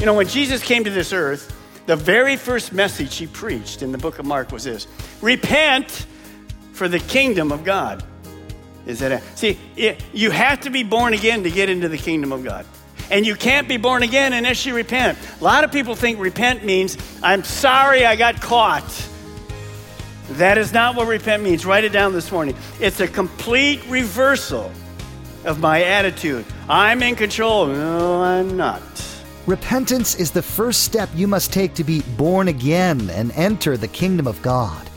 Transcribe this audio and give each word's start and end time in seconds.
You 0.00 0.06
know, 0.06 0.14
when 0.14 0.28
Jesus 0.28 0.62
came 0.62 0.82
to 0.84 0.90
this 0.90 1.12
earth, 1.12 1.54
the 1.84 1.94
very 1.94 2.36
first 2.36 2.72
message 2.72 3.18
he 3.18 3.26
preached 3.26 3.82
in 3.82 3.92
the 3.92 3.98
book 3.98 4.18
of 4.18 4.24
Mark 4.24 4.50
was 4.50 4.64
this 4.64 4.86
Repent, 5.20 6.06
for 6.72 6.88
the 6.88 7.00
kingdom 7.00 7.52
of 7.52 7.64
God 7.64 8.02
is 8.86 9.02
at 9.02 9.12
hand. 9.12 9.22
See, 9.36 9.58
it, 9.76 10.02
you 10.14 10.30
have 10.30 10.60
to 10.62 10.70
be 10.70 10.84
born 10.84 11.12
again 11.12 11.42
to 11.42 11.50
get 11.50 11.68
into 11.68 11.86
the 11.86 11.98
kingdom 11.98 12.32
of 12.32 12.42
God. 12.42 12.64
And 13.10 13.26
you 13.26 13.34
can't 13.34 13.68
be 13.68 13.76
born 13.76 14.02
again 14.02 14.32
unless 14.32 14.64
you 14.64 14.74
repent. 14.74 15.18
A 15.38 15.44
lot 15.44 15.64
of 15.64 15.70
people 15.70 15.94
think 15.94 16.18
repent 16.18 16.64
means, 16.64 16.96
I'm 17.22 17.44
sorry 17.44 18.06
I 18.06 18.16
got 18.16 18.40
caught. 18.40 19.08
That 20.30 20.56
is 20.56 20.72
not 20.72 20.96
what 20.96 21.08
repent 21.08 21.42
means. 21.42 21.66
Write 21.66 21.84
it 21.84 21.92
down 21.92 22.14
this 22.14 22.32
morning. 22.32 22.56
It's 22.80 23.00
a 23.00 23.08
complete 23.08 23.82
reversal 23.86 24.72
of 25.44 25.60
my 25.60 25.82
attitude. 25.82 26.46
I'm 26.70 27.02
in 27.02 27.16
control. 27.16 27.66
No, 27.66 28.22
I'm 28.22 28.56
not. 28.56 29.09
Repentance 29.46 30.16
is 30.16 30.30
the 30.30 30.42
first 30.42 30.82
step 30.82 31.08
you 31.14 31.26
must 31.26 31.50
take 31.50 31.72
to 31.74 31.82
be 31.82 32.02
born 32.18 32.48
again 32.48 33.08
and 33.08 33.32
enter 33.32 33.78
the 33.78 33.88
kingdom 33.88 34.26
of 34.26 34.40
God. 34.42 34.88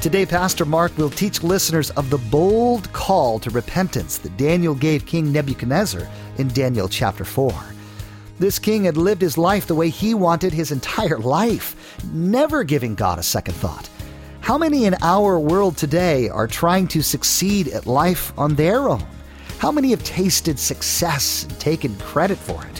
Today, 0.00 0.24
Pastor 0.24 0.64
Mark 0.64 0.96
will 0.96 1.10
teach 1.10 1.42
listeners 1.42 1.90
of 1.90 2.08
the 2.08 2.18
bold 2.30 2.90
call 2.92 3.40
to 3.40 3.50
repentance 3.50 4.16
that 4.18 4.36
Daniel 4.36 4.76
gave 4.76 5.04
King 5.06 5.32
Nebuchadnezzar 5.32 6.08
in 6.38 6.48
Daniel 6.48 6.88
chapter 6.88 7.24
4. 7.24 7.52
This 8.38 8.60
king 8.60 8.84
had 8.84 8.96
lived 8.96 9.20
his 9.20 9.36
life 9.36 9.66
the 9.66 9.74
way 9.74 9.90
he 9.90 10.14
wanted 10.14 10.52
his 10.52 10.70
entire 10.70 11.18
life, 11.18 11.98
never 12.12 12.62
giving 12.62 12.94
God 12.94 13.18
a 13.18 13.24
second 13.24 13.54
thought. 13.54 13.90
How 14.40 14.56
many 14.56 14.84
in 14.84 14.94
our 15.02 15.38
world 15.38 15.76
today 15.76 16.28
are 16.28 16.46
trying 16.46 16.86
to 16.88 17.02
succeed 17.02 17.68
at 17.68 17.86
life 17.86 18.32
on 18.38 18.54
their 18.54 18.88
own? 18.88 19.04
How 19.58 19.72
many 19.72 19.90
have 19.90 20.04
tasted 20.04 20.60
success 20.60 21.42
and 21.42 21.58
taken 21.58 21.94
credit 21.98 22.38
for 22.38 22.64
it? 22.64 22.79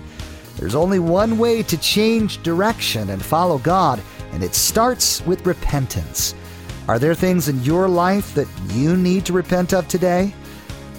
There's 0.60 0.74
only 0.74 0.98
one 0.98 1.38
way 1.38 1.62
to 1.62 1.78
change 1.78 2.42
direction 2.42 3.08
and 3.08 3.24
follow 3.24 3.56
God, 3.56 3.98
and 4.32 4.44
it 4.44 4.54
starts 4.54 5.24
with 5.24 5.46
repentance. 5.46 6.34
Are 6.86 6.98
there 6.98 7.14
things 7.14 7.48
in 7.48 7.64
your 7.64 7.88
life 7.88 8.34
that 8.34 8.46
you 8.68 8.94
need 8.94 9.24
to 9.24 9.32
repent 9.32 9.72
of 9.72 9.88
today? 9.88 10.34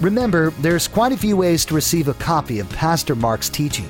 Remember, 0.02 0.50
there's 0.62 0.88
quite 0.88 1.12
a 1.12 1.17
few 1.17 1.38
ways 1.38 1.64
to 1.66 1.76
receive 1.76 2.08
a 2.08 2.16
copy 2.16 2.58
of 2.58 2.67
Pastor 2.72 3.14
Mark's 3.14 3.50
teaching. 3.50 3.88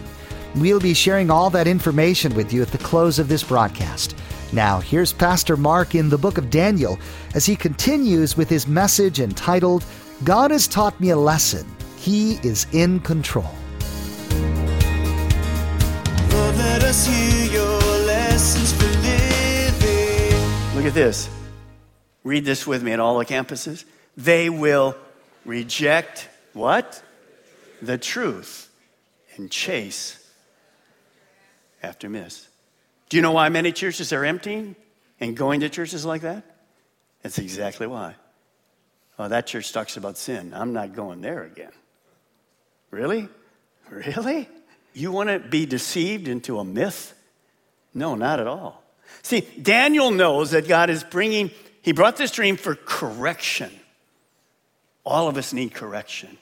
We'll 0.55 0.81
be 0.81 0.93
sharing 0.93 1.31
all 1.31 1.49
that 1.51 1.67
information 1.67 2.35
with 2.35 2.51
you 2.51 2.61
at 2.61 2.67
the 2.67 2.77
close 2.77 3.17
of 3.17 3.29
this 3.29 3.43
broadcast. 3.43 4.17
Now, 4.51 4.81
here's 4.81 5.13
Pastor 5.13 5.55
Mark 5.55 5.95
in 5.95 6.09
the 6.09 6.17
book 6.17 6.37
of 6.37 6.49
Daniel 6.49 6.99
as 7.33 7.45
he 7.45 7.55
continues 7.55 8.35
with 8.35 8.49
his 8.49 8.67
message 8.67 9.21
entitled, 9.21 9.85
God 10.25 10.51
has 10.51 10.67
taught 10.67 10.99
me 10.99 11.11
a 11.11 11.17
lesson. 11.17 11.65
He 11.95 12.33
is 12.43 12.67
in 12.73 12.99
control. 12.99 13.55
Us 16.91 17.07
hear 17.07 17.45
your 17.53 17.79
lessons 18.05 18.73
for 18.73 18.83
living. 18.83 20.75
Look 20.75 20.85
at 20.85 20.93
this. 20.93 21.29
Read 22.25 22.43
this 22.43 22.67
with 22.67 22.83
me 22.83 22.91
at 22.91 22.99
all 22.99 23.17
the 23.17 23.25
campuses. 23.25 23.85
They 24.17 24.49
will 24.49 24.97
reject 25.45 26.27
what? 26.51 27.01
The 27.81 27.97
truth 27.97 28.69
and 29.37 29.49
chase 29.49 30.17
after 31.81 32.09
myths. 32.09 32.49
Do 33.07 33.15
you 33.15 33.23
know 33.23 33.31
why 33.31 33.47
many 33.47 33.71
churches 33.71 34.11
are 34.11 34.25
emptying 34.25 34.75
and 35.21 35.37
going 35.37 35.61
to 35.61 35.69
churches 35.69 36.03
like 36.03 36.23
that? 36.23 36.43
That's 37.21 37.39
exactly 37.39 37.87
why. 37.87 38.15
Oh, 39.17 39.29
that 39.29 39.47
church 39.47 39.71
talks 39.71 39.95
about 39.95 40.17
sin. 40.17 40.53
I'm 40.53 40.73
not 40.73 40.93
going 40.93 41.21
there 41.21 41.43
again. 41.43 41.71
Really? 42.91 43.29
Really? 43.89 44.47
You 44.93 45.11
want 45.11 45.29
to 45.29 45.39
be 45.39 45.65
deceived 45.65 46.27
into 46.27 46.59
a 46.59 46.63
myth? 46.63 47.13
No, 47.93 48.15
not 48.15 48.39
at 48.39 48.47
all. 48.47 48.83
See, 49.23 49.41
Daniel 49.61 50.11
knows 50.11 50.51
that 50.51 50.67
God 50.67 50.89
is 50.89 51.03
bringing, 51.03 51.51
he 51.81 51.91
brought 51.91 52.17
this 52.17 52.31
dream 52.31 52.57
for 52.57 52.75
correction. 52.75 53.71
All 55.05 55.27
of 55.27 55.37
us 55.37 55.53
need 55.53 55.73
correction. 55.73 56.37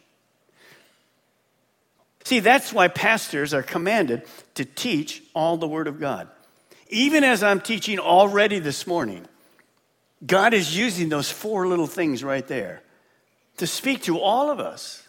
See, 2.24 2.40
that's 2.40 2.72
why 2.72 2.88
pastors 2.90 3.54
are 3.54 3.64
commanded 3.64 4.24
to 4.56 4.66
teach 4.66 5.24
all 5.34 5.58
the 5.58 5.68
Word 5.68 5.88
of 5.88 6.00
God. 6.00 6.28
Even 6.90 7.24
as 7.24 7.44
I'm 7.44 7.62
teaching 7.62 8.00
already 8.00 8.60
this 8.60 8.86
morning, 8.86 9.26
God 10.26 10.54
is 10.54 10.78
using 10.78 11.10
those 11.10 11.32
four 11.32 11.68
little 11.68 11.88
things 11.88 12.24
right 12.24 12.48
there 12.48 12.82
to 13.58 13.68
speak 13.68 14.04
to 14.04 14.20
all 14.20 14.52
of 14.52 14.60
us. 14.60 15.09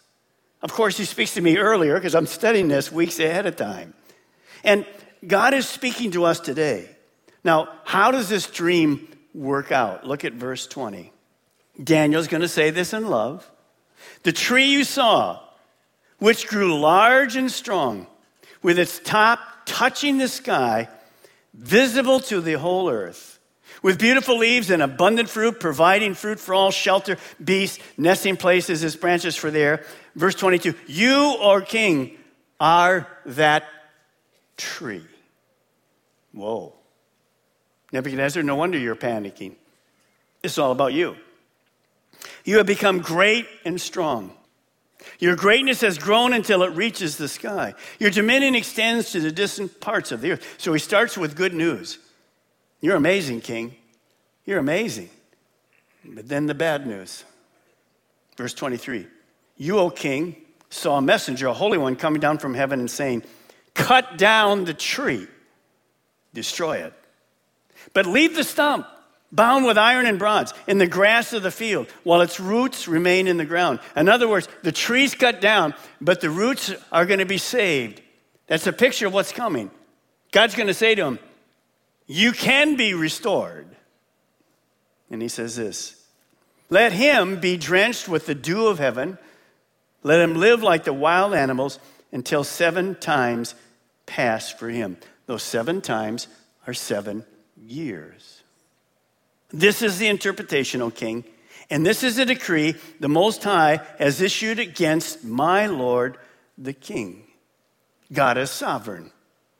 Of 0.61 0.73
course, 0.73 0.97
He 0.97 1.05
speaks 1.05 1.33
to 1.35 1.41
me 1.41 1.57
earlier 1.57 1.95
because 1.95 2.15
I'm 2.15 2.27
studying 2.27 2.67
this 2.67 2.91
weeks 2.91 3.19
ahead 3.19 3.45
of 3.45 3.55
time. 3.55 3.93
And 4.63 4.85
God 5.25 5.53
is 5.53 5.67
speaking 5.67 6.11
to 6.11 6.25
us 6.25 6.39
today. 6.39 6.89
Now, 7.43 7.69
how 7.83 8.11
does 8.11 8.29
this 8.29 8.47
dream 8.47 9.07
work 9.33 9.71
out? 9.71 10.05
Look 10.05 10.25
at 10.25 10.33
verse 10.33 10.67
20. 10.67 11.11
Daniel's 11.83 12.27
going 12.27 12.41
to 12.41 12.47
say 12.47 12.69
this 12.69 12.93
in 12.93 13.07
love. 13.07 13.49
The 14.23 14.31
tree 14.31 14.65
you 14.65 14.83
saw, 14.83 15.39
which 16.19 16.47
grew 16.47 16.79
large 16.79 17.35
and 17.35 17.51
strong, 17.51 18.07
with 18.61 18.77
its 18.77 18.99
top 18.99 19.39
touching 19.65 20.17
the 20.17 20.27
sky, 20.27 20.89
visible 21.53 22.19
to 22.19 22.41
the 22.41 22.53
whole 22.53 22.89
earth, 22.89 23.39
with 23.81 23.97
beautiful 23.97 24.37
leaves 24.37 24.69
and 24.69 24.81
abundant 24.81 25.29
fruit, 25.29 25.59
providing 25.59 26.13
fruit 26.13 26.39
for 26.39 26.53
all 26.53 26.71
shelter, 26.71 27.17
beasts, 27.43 27.79
nesting 27.97 28.37
places 28.37 28.83
as 28.83 28.95
branches 28.95 29.35
for 29.35 29.49
the 29.49 29.59
air. 29.59 29.85
Verse 30.15 30.35
22 30.35 30.75
You, 30.87 31.35
O 31.39 31.61
king, 31.61 32.17
are 32.59 33.07
that 33.25 33.65
tree. 34.57 35.05
Whoa. 36.33 36.73
Nebuchadnezzar, 37.91 38.43
no 38.43 38.55
wonder 38.55 38.77
you're 38.77 38.95
panicking. 38.95 39.55
It's 40.43 40.57
all 40.57 40.71
about 40.71 40.93
you. 40.93 41.15
You 42.45 42.57
have 42.57 42.65
become 42.65 42.99
great 42.99 43.47
and 43.65 43.79
strong. 43.79 44.33
Your 45.19 45.35
greatness 45.35 45.81
has 45.81 45.97
grown 45.97 46.33
until 46.33 46.63
it 46.63 46.75
reaches 46.75 47.17
the 47.17 47.27
sky. 47.27 47.73
Your 47.99 48.11
dominion 48.11 48.55
extends 48.55 49.11
to 49.11 49.19
the 49.19 49.31
distant 49.31 49.81
parts 49.81 50.11
of 50.11 50.21
the 50.21 50.33
earth. 50.33 50.55
So 50.57 50.73
he 50.73 50.79
starts 50.79 51.17
with 51.17 51.35
good 51.35 51.53
news. 51.53 51.97
You're 52.81 52.95
amazing, 52.95 53.41
king. 53.41 53.75
You're 54.45 54.59
amazing. 54.59 55.09
But 56.05 56.27
then 56.27 56.45
the 56.45 56.53
bad 56.53 56.85
news. 56.87 57.25
Verse 58.37 58.53
23 58.53 59.07
You, 59.61 59.77
O 59.77 59.91
king, 59.91 60.35
saw 60.71 60.97
a 60.97 61.03
messenger, 61.03 61.45
a 61.45 61.53
holy 61.53 61.77
one, 61.77 61.95
coming 61.95 62.19
down 62.19 62.39
from 62.39 62.55
heaven 62.55 62.79
and 62.79 62.89
saying, 62.89 63.21
Cut 63.75 64.17
down 64.17 64.65
the 64.65 64.73
tree, 64.73 65.27
destroy 66.33 66.77
it. 66.77 66.93
But 67.93 68.07
leave 68.07 68.35
the 68.35 68.43
stump 68.43 68.87
bound 69.31 69.65
with 69.65 69.77
iron 69.77 70.07
and 70.07 70.17
bronze 70.17 70.51
in 70.65 70.79
the 70.79 70.87
grass 70.87 71.31
of 71.31 71.43
the 71.43 71.51
field 71.51 71.85
while 72.03 72.21
its 72.21 72.39
roots 72.39 72.87
remain 72.87 73.27
in 73.27 73.37
the 73.37 73.45
ground. 73.45 73.81
In 73.95 74.09
other 74.09 74.27
words, 74.27 74.47
the 74.63 74.71
tree's 74.71 75.13
cut 75.13 75.41
down, 75.41 75.75
but 76.01 76.21
the 76.21 76.31
roots 76.31 76.73
are 76.91 77.05
going 77.05 77.19
to 77.19 77.25
be 77.27 77.37
saved. 77.37 78.01
That's 78.47 78.65
a 78.65 78.73
picture 78.73 79.05
of 79.05 79.13
what's 79.13 79.31
coming. 79.31 79.69
God's 80.31 80.55
going 80.55 80.69
to 80.69 80.73
say 80.73 80.95
to 80.95 81.05
him, 81.05 81.19
You 82.07 82.31
can 82.31 82.77
be 82.77 82.95
restored. 82.95 83.67
And 85.11 85.21
he 85.21 85.27
says 85.27 85.55
this 85.55 86.03
Let 86.71 86.93
him 86.93 87.39
be 87.39 87.57
drenched 87.57 88.09
with 88.09 88.25
the 88.25 88.33
dew 88.33 88.65
of 88.65 88.79
heaven, 88.79 89.19
let 90.03 90.21
him 90.21 90.35
live 90.35 90.63
like 90.63 90.83
the 90.83 90.93
wild 90.93 91.33
animals 91.33 91.79
until 92.11 92.43
seven 92.43 92.95
times 92.95 93.55
pass 94.05 94.51
for 94.51 94.69
him. 94.69 94.97
Those 95.25 95.43
seven 95.43 95.81
times 95.81 96.27
are 96.67 96.73
seven 96.73 97.25
years. 97.57 98.43
This 99.49 99.81
is 99.81 99.97
the 99.97 100.07
interpretation, 100.07 100.81
O 100.81 100.89
king, 100.89 101.23
and 101.69 101.85
this 101.85 102.03
is 102.03 102.17
a 102.17 102.25
decree 102.25 102.75
the 102.99 103.09
Most 103.09 103.43
High 103.43 103.79
has 103.97 104.21
issued 104.21 104.59
against 104.59 105.23
my 105.23 105.67
Lord 105.67 106.17
the 106.57 106.73
king. 106.73 107.23
God 108.11 108.37
is 108.37 108.51
sovereign, 108.51 109.11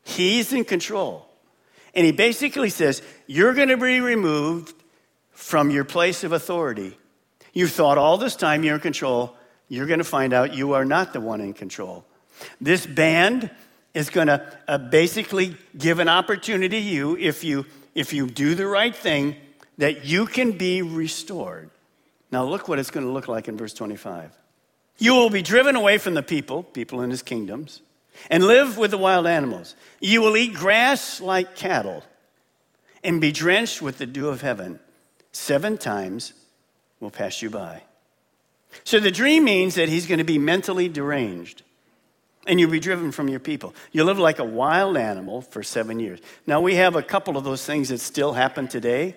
He's 0.03 0.53
in 0.53 0.65
control. 0.65 1.27
And 1.93 2.05
he 2.05 2.11
basically 2.11 2.69
says, 2.69 3.01
You're 3.27 3.53
going 3.53 3.69
to 3.69 3.77
be 3.77 3.99
removed 3.99 4.73
from 5.31 5.69
your 5.71 5.83
place 5.83 6.23
of 6.23 6.31
authority. 6.31 6.97
You've 7.53 7.71
thought 7.71 7.97
all 7.97 8.17
this 8.17 8.35
time 8.35 8.63
you're 8.63 8.75
in 8.75 8.81
control. 8.81 9.35
You're 9.71 9.85
going 9.85 9.99
to 9.99 10.03
find 10.03 10.33
out 10.33 10.53
you 10.53 10.73
are 10.73 10.83
not 10.83 11.13
the 11.13 11.21
one 11.21 11.39
in 11.39 11.53
control. 11.53 12.03
This 12.59 12.85
band 12.85 13.49
is 13.93 14.09
going 14.09 14.27
to 14.27 14.45
uh, 14.67 14.77
basically 14.77 15.55
give 15.77 15.99
an 15.99 16.09
opportunity 16.09 16.67
to 16.67 16.77
you 16.77 17.15
if 17.17 17.45
you 17.45 17.65
if 17.95 18.11
you 18.11 18.27
do 18.27 18.53
the 18.53 18.67
right 18.67 18.93
thing 18.93 19.37
that 19.77 20.03
you 20.03 20.25
can 20.25 20.51
be 20.57 20.81
restored. 20.81 21.69
Now 22.33 22.43
look 22.43 22.67
what 22.67 22.79
it's 22.79 22.91
going 22.91 23.05
to 23.05 23.13
look 23.13 23.29
like 23.29 23.47
in 23.47 23.55
verse 23.55 23.73
25. 23.73 24.37
You 24.97 25.13
will 25.13 25.29
be 25.29 25.41
driven 25.41 25.77
away 25.77 25.99
from 25.99 26.15
the 26.15 26.23
people, 26.23 26.63
people 26.63 27.01
in 27.01 27.09
his 27.09 27.21
kingdoms, 27.21 27.81
and 28.29 28.43
live 28.43 28.77
with 28.77 28.91
the 28.91 28.97
wild 28.97 29.25
animals. 29.25 29.75
You 30.01 30.21
will 30.21 30.35
eat 30.35 30.53
grass 30.53 31.21
like 31.21 31.55
cattle 31.55 32.03
and 33.05 33.21
be 33.21 33.31
drenched 33.31 33.81
with 33.81 33.99
the 33.99 34.05
dew 34.05 34.27
of 34.27 34.41
heaven. 34.41 34.81
Seven 35.31 35.77
times 35.77 36.33
will 36.99 37.09
pass 37.09 37.41
you 37.41 37.49
by. 37.49 37.83
So 38.83 38.99
the 38.99 39.11
dream 39.11 39.43
means 39.43 39.75
that 39.75 39.89
he's 39.89 40.07
going 40.07 40.19
to 40.19 40.23
be 40.23 40.37
mentally 40.37 40.87
deranged 40.87 41.63
and 42.47 42.59
you'll 42.59 42.71
be 42.71 42.79
driven 42.79 43.11
from 43.11 43.27
your 43.27 43.39
people. 43.39 43.75
You 43.91 44.03
live 44.03 44.17
like 44.17 44.39
a 44.39 44.43
wild 44.43 44.97
animal 44.97 45.41
for 45.41 45.61
seven 45.61 45.99
years. 45.99 46.19
Now, 46.47 46.59
we 46.61 46.75
have 46.75 46.95
a 46.95 47.03
couple 47.03 47.37
of 47.37 47.43
those 47.43 47.65
things 47.65 47.89
that 47.89 47.99
still 47.99 48.33
happen 48.33 48.67
today 48.67 49.15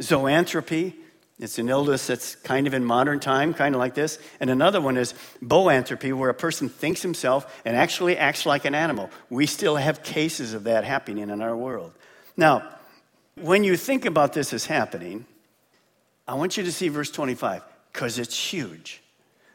zoanthropy. 0.00 0.94
It's 1.38 1.58
an 1.58 1.68
illness 1.68 2.06
that's 2.06 2.36
kind 2.36 2.66
of 2.66 2.74
in 2.74 2.84
modern 2.84 3.20
time, 3.20 3.54
kind 3.54 3.74
of 3.74 3.78
like 3.78 3.94
this. 3.94 4.18
And 4.40 4.50
another 4.50 4.80
one 4.80 4.96
is 4.96 5.14
boanthropy, 5.42 6.12
where 6.14 6.30
a 6.30 6.34
person 6.34 6.68
thinks 6.68 7.02
himself 7.02 7.60
and 7.64 7.76
actually 7.76 8.16
acts 8.16 8.46
like 8.46 8.64
an 8.64 8.74
animal. 8.74 9.10
We 9.28 9.46
still 9.46 9.76
have 9.76 10.02
cases 10.02 10.54
of 10.54 10.64
that 10.64 10.84
happening 10.84 11.28
in 11.28 11.42
our 11.42 11.56
world. 11.56 11.92
Now, 12.36 12.68
when 13.36 13.64
you 13.64 13.76
think 13.76 14.04
about 14.04 14.32
this 14.32 14.52
as 14.52 14.66
happening, 14.66 15.26
I 16.28 16.34
want 16.34 16.56
you 16.56 16.64
to 16.64 16.72
see 16.72 16.88
verse 16.88 17.10
25, 17.10 17.62
because 17.92 18.18
it's 18.18 18.36
huge. 18.52 19.02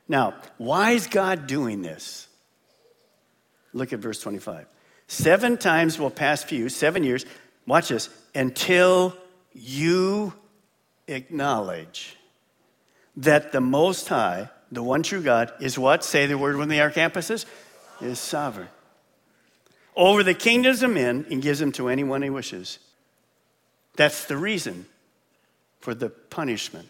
Now, 0.08 0.36
why 0.58 0.92
is 0.92 1.08
God 1.08 1.48
doing 1.48 1.82
this? 1.82 2.28
Look 3.74 3.92
at 3.94 4.00
verse 4.00 4.20
25. 4.22 4.66
Seven 5.08 5.58
times 5.58 6.00
will 6.00 6.10
pass 6.10 6.44
for 6.44 6.56
you, 6.56 6.70
seven 6.70 7.04
years, 7.04 7.26
watch 7.68 7.90
this, 7.90 8.10
until 8.34 9.16
you 9.54 10.34
acknowledge 11.08 12.18
that 13.18 13.52
the 13.52 13.62
Most 13.62 14.08
High, 14.08 14.50
the 14.72 14.84
one 14.84 15.04
true 15.04 15.22
God, 15.22 15.54
is 15.60 15.78
what? 15.78 16.04
Say 16.04 16.26
the 16.26 16.38
word 16.38 16.58
when 16.58 16.70
the 16.70 16.81
our 16.81 16.92
campuses 16.92 17.46
is 18.02 18.20
sovereign. 18.20 18.68
Over 19.96 20.24
the 20.24 20.34
kingdoms 20.34 20.84
of 20.84 20.92
men 20.92 21.26
and 21.30 21.42
gives 21.42 21.60
them 21.60 21.72
to 21.74 21.88
anyone 21.88 22.22
he 22.22 22.30
wishes. 22.30 22.80
That's 23.96 24.26
the 24.26 24.36
reason 24.36 24.86
for 25.80 25.94
the 25.94 26.10
punishment. 26.10 26.90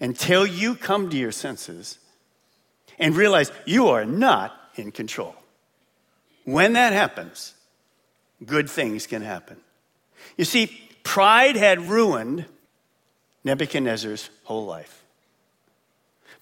Until 0.00 0.46
you 0.46 0.74
come 0.74 1.10
to 1.10 1.16
your 1.16 1.32
senses 1.32 1.98
and 2.98 3.16
realize 3.16 3.50
you 3.64 3.88
are 3.88 4.04
not 4.04 4.52
in 4.74 4.92
control. 4.92 5.34
When 6.44 6.74
that 6.74 6.92
happens, 6.92 7.54
good 8.44 8.68
things 8.68 9.06
can 9.06 9.22
happen. 9.22 9.56
You 10.36 10.44
see, 10.44 10.66
pride 11.02 11.56
had 11.56 11.88
ruined 11.88 12.44
Nebuchadnezzar's 13.44 14.28
whole 14.44 14.66
life. 14.66 15.04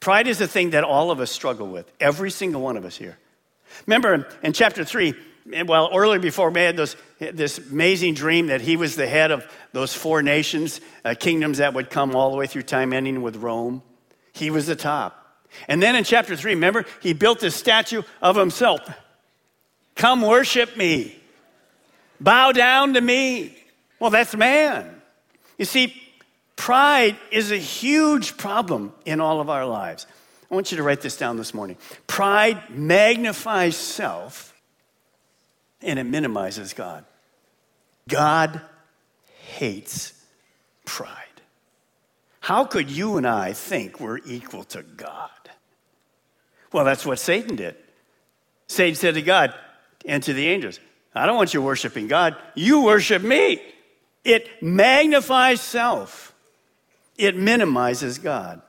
Pride 0.01 0.27
is 0.27 0.39
the 0.39 0.49
thing 0.49 0.71
that 0.71 0.85
all 0.85 1.11
of 1.11 1.21
us 1.21 1.31
struggle 1.31 1.67
with, 1.67 1.91
every 2.01 2.31
single 2.31 2.61
one 2.61 2.77
of 2.77 2.85
us 2.85 2.97
here. 2.97 3.19
Remember 3.87 4.27
in 4.43 4.53
chapter 4.53 4.85
3, 4.85 5.15
well, 5.47 5.91
earlier 5.95 6.21
before 6.21 6.51
man, 6.51 6.77
those, 6.77 6.97
this 7.19 7.59
amazing 7.59 8.15
dream 8.15 8.47
that 8.47 8.61
he 8.61 8.77
was 8.77 8.97
the 8.97 9.07
head 9.07 9.31
of 9.31 9.47
those 9.73 9.95
four 9.95 10.23
nations, 10.23 10.81
uh, 11.05 11.15
kingdoms 11.19 11.59
that 11.59 11.75
would 11.75 11.91
come 11.91 12.17
all 12.17 12.31
the 12.31 12.37
way 12.37 12.47
through 12.47 12.63
time, 12.63 12.93
ending 12.93 13.23
with 13.23 13.37
Rome. 13.37 13.83
He 14.33 14.51
was 14.51 14.67
the 14.67 14.77
top. 14.77 15.21
And 15.69 15.83
then 15.83 15.95
in 15.97 16.05
chapter 16.05 16.35
3, 16.35 16.55
remember, 16.55 16.85
he 17.01 17.13
built 17.13 17.41
this 17.41 17.55
statue 17.55 18.03
of 18.23 18.37
himself. 18.37 18.81
Come 19.95 20.23
worship 20.23 20.77
me. 20.77 21.17
Bow 22.21 22.53
down 22.53 22.95
to 22.95 23.01
me. 23.01 23.57
Well, 24.01 24.11
that's 24.11 24.35
man. 24.35 25.01
You 25.59 25.65
see, 25.65 25.95
pride 26.57 27.17
is 27.31 27.53
a 27.53 27.57
huge 27.57 28.37
problem 28.37 28.93
in 29.05 29.21
all 29.21 29.41
of 29.41 29.49
our 29.49 29.67
lives. 29.67 30.07
I 30.51 30.55
want 30.55 30.71
you 30.71 30.79
to 30.79 30.83
write 30.83 31.01
this 31.01 31.17
down 31.17 31.37
this 31.37 31.55
morning. 31.55 31.77
Pride 32.07 32.71
magnifies 32.71 33.77
self 33.77 34.54
and 35.85 35.99
it 35.99 36.05
minimizes 36.05 36.73
God. 36.73 37.05
God 38.09 38.61
hates 39.43 40.13
pride. 40.85 41.11
How 42.41 42.65
could 42.65 42.91
you 42.91 43.17
and 43.17 43.27
I 43.27 43.53
think 43.53 44.01
we're 44.01 44.19
equal 44.27 44.65
to 44.65 44.83
God? 44.83 45.31
Well, 46.73 46.85
that's 46.85 47.07
what 47.07 47.19
Satan 47.19 47.57
did. 47.57 47.77
Satan 48.67 48.97
said 48.97 49.15
to 49.15 49.23
God, 49.23 49.55
and 50.05 50.23
to 50.23 50.33
the 50.33 50.49
angels. 50.49 50.81
I 51.15 51.27
don't 51.27 51.37
want 51.37 51.55
you 51.55 51.63
worshiping 51.63 52.09
God. 52.09 52.37
You 52.55 52.83
worship 52.83 53.23
me. 53.23 53.63
It 54.25 54.63
magnifies 54.63 55.61
self, 55.61 56.35
it 57.17 57.37
minimizes 57.37 58.19
God. 58.19 58.63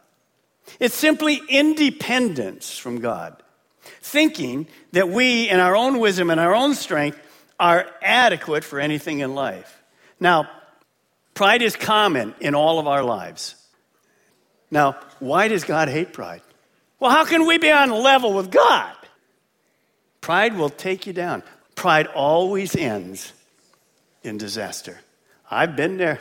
It's 0.79 0.95
simply 0.95 1.41
independence 1.47 2.77
from 2.77 2.99
God, 2.99 3.41
thinking 4.01 4.67
that 4.91 5.09
we, 5.09 5.49
in 5.49 5.59
our 5.59 5.75
own 5.75 5.99
wisdom 5.99 6.29
and 6.29 6.39
our 6.39 6.55
own 6.55 6.75
strength, 6.75 7.19
are 7.59 7.87
adequate 8.01 8.63
for 8.63 8.79
anything 8.79 9.19
in 9.19 9.35
life. 9.35 9.81
Now, 10.19 10.49
pride 11.33 11.61
is 11.61 11.75
common 11.75 12.35
in 12.39 12.55
all 12.55 12.79
of 12.79 12.87
our 12.87 13.03
lives. 13.03 13.55
Now, 14.71 14.97
why 15.19 15.47
does 15.47 15.63
God 15.63 15.87
hate 15.87 16.13
pride? 16.13 16.41
Well, 16.99 17.11
how 17.11 17.25
can 17.25 17.45
we 17.45 17.57
be 17.57 17.71
on 17.71 17.91
level 17.91 18.33
with 18.33 18.51
God? 18.51 18.95
Pride 20.21 20.57
will 20.57 20.69
take 20.69 21.05
you 21.05 21.13
down. 21.13 21.43
Pride 21.75 22.07
always 22.07 22.75
ends 22.75 23.31
in 24.23 24.37
disaster. 24.37 24.99
I've 25.49 25.75
been 25.75 25.97
there. 25.97 26.19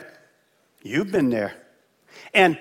You've 0.83 1.11
been 1.11 1.29
there. 1.29 1.53
And 2.33 2.59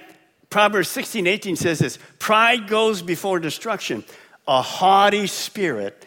Proverbs 0.48 0.88
16, 0.88 1.26
18 1.26 1.56
says 1.56 1.80
this 1.80 1.98
Pride 2.18 2.68
goes 2.68 3.02
before 3.02 3.40
destruction, 3.40 4.04
a 4.46 4.62
haughty 4.62 5.26
spirit 5.26 6.04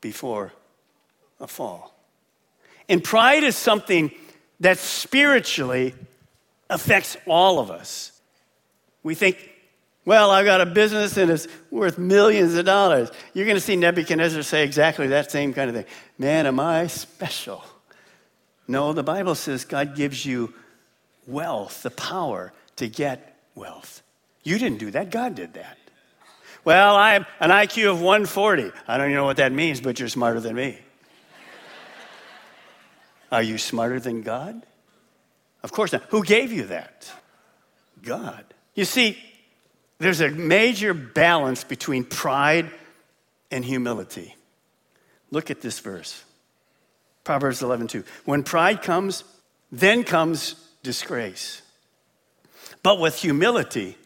before 0.00 0.52
a 1.40 1.46
fall. 1.46 1.94
And 2.88 3.02
pride 3.02 3.44
is 3.44 3.56
something 3.56 4.10
that 4.60 4.78
spiritually 4.78 5.94
affects 6.70 7.16
all 7.26 7.58
of 7.58 7.70
us. 7.70 8.12
We 9.02 9.14
think 9.14 9.50
well, 10.08 10.30
I've 10.30 10.46
got 10.46 10.62
a 10.62 10.66
business 10.66 11.18
and 11.18 11.30
it's 11.30 11.46
worth 11.70 11.98
millions 11.98 12.54
of 12.54 12.64
dollars. 12.64 13.10
You're 13.34 13.44
going 13.44 13.58
to 13.58 13.60
see 13.60 13.76
Nebuchadnezzar 13.76 14.42
say 14.42 14.64
exactly 14.64 15.08
that 15.08 15.30
same 15.30 15.52
kind 15.52 15.68
of 15.68 15.76
thing. 15.76 15.84
Man, 16.16 16.46
am 16.46 16.58
I 16.58 16.86
special? 16.86 17.62
No, 18.66 18.94
the 18.94 19.02
Bible 19.02 19.34
says 19.34 19.66
God 19.66 19.94
gives 19.94 20.24
you 20.24 20.54
wealth, 21.26 21.82
the 21.82 21.90
power 21.90 22.54
to 22.76 22.88
get 22.88 23.38
wealth. 23.54 24.02
You 24.44 24.58
didn't 24.58 24.78
do 24.78 24.90
that, 24.92 25.10
God 25.10 25.34
did 25.34 25.52
that. 25.52 25.76
Well, 26.68 26.96
I 26.96 27.14
have 27.14 27.26
an 27.40 27.48
IQ 27.48 27.92
of 27.92 28.02
140. 28.02 28.72
I 28.86 28.98
don't 28.98 29.06
even 29.06 29.16
know 29.16 29.24
what 29.24 29.38
that 29.38 29.52
means, 29.52 29.80
but 29.80 29.98
you're 29.98 30.10
smarter 30.10 30.38
than 30.38 30.54
me. 30.54 30.78
Are 33.32 33.42
you 33.42 33.56
smarter 33.56 33.98
than 33.98 34.20
God? 34.20 34.66
Of 35.62 35.72
course 35.72 35.94
not. 35.94 36.02
Who 36.10 36.22
gave 36.22 36.52
you 36.52 36.64
that? 36.64 37.10
God. 38.02 38.44
You 38.74 38.84
see, 38.84 39.16
there's 39.96 40.20
a 40.20 40.28
major 40.28 40.92
balance 40.92 41.64
between 41.64 42.04
pride 42.04 42.70
and 43.50 43.64
humility. 43.64 44.36
Look 45.30 45.50
at 45.50 45.62
this 45.62 45.80
verse. 45.80 46.22
Proverbs 47.24 47.62
11:2. 47.62 48.04
When 48.26 48.42
pride 48.42 48.82
comes, 48.82 49.24
then 49.72 50.04
comes 50.04 50.54
disgrace. 50.82 51.62
But 52.82 53.00
with 53.00 53.16
humility 53.22 53.96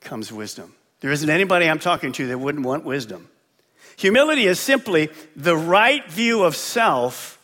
comes 0.00 0.32
wisdom. 0.32 0.74
There 1.00 1.12
isn't 1.12 1.30
anybody 1.30 1.68
I'm 1.68 1.78
talking 1.78 2.12
to 2.12 2.28
that 2.28 2.38
wouldn't 2.38 2.66
want 2.66 2.84
wisdom. 2.84 3.28
Humility 3.96 4.46
is 4.46 4.60
simply 4.60 5.10
the 5.36 5.56
right 5.56 6.08
view 6.10 6.44
of 6.44 6.56
self 6.56 7.38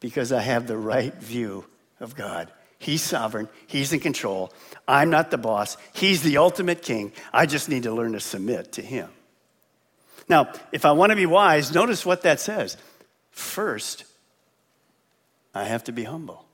because 0.00 0.32
I 0.32 0.40
have 0.40 0.66
the 0.66 0.76
right 0.76 1.14
view 1.14 1.64
of 2.00 2.14
God. 2.14 2.50
He's 2.78 3.02
sovereign, 3.02 3.48
He's 3.66 3.92
in 3.92 4.00
control. 4.00 4.52
I'm 4.88 5.10
not 5.10 5.30
the 5.30 5.38
boss, 5.38 5.76
He's 5.92 6.22
the 6.22 6.38
ultimate 6.38 6.82
king. 6.82 7.12
I 7.32 7.46
just 7.46 7.68
need 7.68 7.84
to 7.84 7.92
learn 7.92 8.12
to 8.12 8.20
submit 8.20 8.72
to 8.72 8.82
Him. 8.82 9.08
Now, 10.28 10.52
if 10.72 10.84
I 10.84 10.92
want 10.92 11.10
to 11.10 11.16
be 11.16 11.26
wise, 11.26 11.74
notice 11.74 12.04
what 12.04 12.22
that 12.22 12.40
says. 12.40 12.76
First, 13.30 14.04
I 15.54 15.64
have 15.64 15.84
to 15.84 15.92
be 15.92 16.04
humble. 16.04 16.44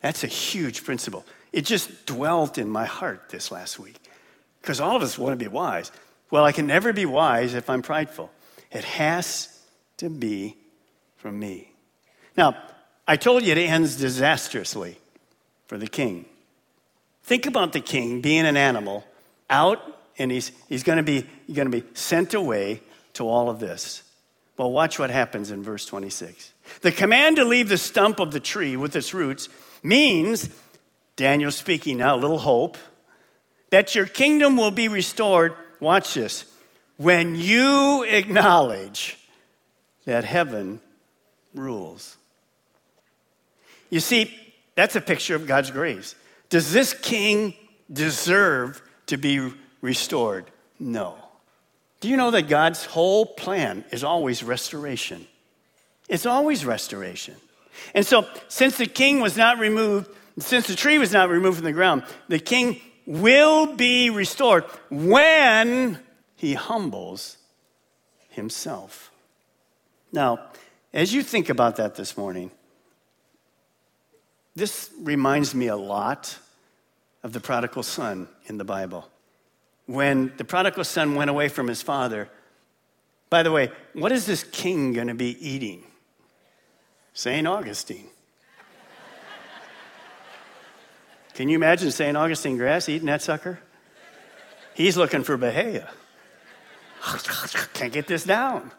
That's 0.00 0.24
a 0.24 0.28
huge 0.28 0.84
principle. 0.84 1.24
It 1.52 1.64
just 1.64 2.06
dwelt 2.06 2.58
in 2.58 2.68
my 2.68 2.84
heart 2.84 3.30
this 3.30 3.50
last 3.50 3.78
week 3.78 3.96
because 4.64 4.80
all 4.80 4.96
of 4.96 5.02
us 5.02 5.18
want 5.18 5.38
to 5.38 5.44
be 5.44 5.46
wise. 5.46 5.92
Well, 6.30 6.46
I 6.46 6.52
can 6.52 6.66
never 6.66 6.94
be 6.94 7.04
wise 7.04 7.52
if 7.52 7.68
I'm 7.68 7.82
prideful. 7.82 8.30
It 8.72 8.84
has 8.84 9.60
to 9.98 10.08
be 10.08 10.56
from 11.18 11.38
me. 11.38 11.70
Now, 12.34 12.56
I 13.06 13.16
told 13.16 13.42
you 13.42 13.52
it 13.52 13.58
ends 13.58 13.96
disastrously 13.96 14.96
for 15.66 15.76
the 15.76 15.86
king. 15.86 16.24
Think 17.24 17.44
about 17.44 17.74
the 17.74 17.80
king 17.80 18.22
being 18.22 18.46
an 18.46 18.56
animal 18.56 19.04
out, 19.50 19.80
and 20.16 20.32
he's, 20.32 20.50
he's 20.66 20.82
going 20.82 20.96
to 20.96 21.02
be, 21.02 21.26
going 21.52 21.70
to 21.70 21.82
be 21.82 21.86
sent 21.92 22.32
away 22.32 22.80
to 23.12 23.28
all 23.28 23.50
of 23.50 23.60
this. 23.60 24.02
Well, 24.56 24.72
watch 24.72 24.98
what 24.98 25.10
happens 25.10 25.50
in 25.50 25.62
verse 25.62 25.84
26. 25.84 26.54
The 26.80 26.90
command 26.90 27.36
to 27.36 27.44
leave 27.44 27.68
the 27.68 27.76
stump 27.76 28.18
of 28.18 28.32
the 28.32 28.40
tree 28.40 28.78
with 28.78 28.96
its 28.96 29.12
roots 29.12 29.50
means, 29.82 30.48
Daniel 31.16 31.50
speaking 31.50 31.98
now, 31.98 32.14
a 32.14 32.16
little 32.16 32.38
hope, 32.38 32.78
that 33.74 33.96
your 33.96 34.06
kingdom 34.06 34.56
will 34.56 34.70
be 34.70 34.86
restored. 34.86 35.52
Watch 35.80 36.14
this. 36.14 36.44
When 36.96 37.34
you 37.34 38.04
acknowledge 38.04 39.18
that 40.04 40.22
heaven 40.22 40.80
rules. 41.56 42.16
You 43.90 43.98
see, 43.98 44.32
that's 44.76 44.94
a 44.94 45.00
picture 45.00 45.34
of 45.34 45.48
God's 45.48 45.72
grace. 45.72 46.14
Does 46.50 46.72
this 46.72 46.94
king 46.94 47.52
deserve 47.92 48.80
to 49.06 49.16
be 49.16 49.52
restored? 49.80 50.44
No. 50.78 51.16
Do 51.98 52.08
you 52.08 52.16
know 52.16 52.30
that 52.30 52.42
God's 52.42 52.84
whole 52.84 53.26
plan 53.26 53.84
is 53.90 54.04
always 54.04 54.44
restoration? 54.44 55.26
It's 56.08 56.26
always 56.26 56.64
restoration. 56.64 57.34
And 57.92 58.06
so, 58.06 58.28
since 58.46 58.78
the 58.78 58.86
king 58.86 59.18
was 59.18 59.36
not 59.36 59.58
removed, 59.58 60.10
since 60.38 60.68
the 60.68 60.76
tree 60.76 60.98
was 60.98 61.12
not 61.12 61.28
removed 61.28 61.56
from 61.56 61.64
the 61.64 61.72
ground, 61.72 62.04
the 62.28 62.38
king 62.38 62.80
will 63.06 63.74
be 63.74 64.10
restored 64.10 64.64
when 64.90 65.98
he 66.36 66.54
humbles 66.54 67.36
himself. 68.30 69.10
Now, 70.12 70.40
as 70.92 71.12
you 71.12 71.22
think 71.22 71.48
about 71.48 71.76
that 71.76 71.96
this 71.96 72.16
morning, 72.16 72.50
this 74.54 74.90
reminds 75.00 75.54
me 75.54 75.66
a 75.66 75.76
lot 75.76 76.38
of 77.22 77.32
the 77.32 77.40
prodigal 77.40 77.82
son 77.82 78.28
in 78.46 78.58
the 78.58 78.64
Bible. 78.64 79.08
When 79.86 80.32
the 80.36 80.44
prodigal 80.44 80.84
son 80.84 81.14
went 81.14 81.30
away 81.30 81.48
from 81.48 81.66
his 81.66 81.82
father, 81.82 82.28
by 83.28 83.42
the 83.42 83.50
way, 83.50 83.72
what 83.94 84.12
is 84.12 84.26
this 84.26 84.44
king 84.44 84.92
going 84.92 85.08
to 85.08 85.14
be 85.14 85.36
eating? 85.44 85.82
St. 87.14 87.46
Augustine. 87.46 88.08
Can 91.34 91.48
you 91.48 91.56
imagine 91.56 91.90
St. 91.90 92.16
Augustine 92.16 92.56
grass 92.56 92.88
eating 92.88 93.06
that 93.06 93.22
sucker? 93.22 93.58
He's 94.74 94.96
looking 94.96 95.22
for 95.22 95.36
Bahia. 95.36 95.90
Can't 97.74 97.92
get 97.92 98.06
this 98.06 98.24
down. 98.24 98.70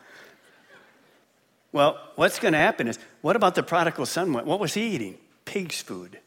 Well, 1.71 1.99
what's 2.15 2.39
going 2.39 2.53
to 2.53 2.57
happen 2.57 2.87
is, 2.87 2.97
what 3.21 3.35
about 3.35 3.55
the 3.55 3.63
prodigal 3.63 4.05
son? 4.05 4.31
What 4.31 4.59
was 4.59 4.73
he 4.73 4.83
eating? 4.95 5.17
Pig's 5.43 5.81
food. 5.81 6.19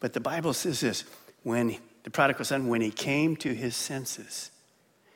But 0.00 0.12
the 0.12 0.20
Bible 0.20 0.52
says 0.52 0.80
this 0.80 1.04
when 1.42 1.78
the 2.04 2.10
prodigal 2.10 2.44
son, 2.44 2.68
when 2.68 2.82
he 2.82 2.90
came 2.90 3.36
to 3.36 3.54
his 3.54 3.74
senses, 3.74 4.50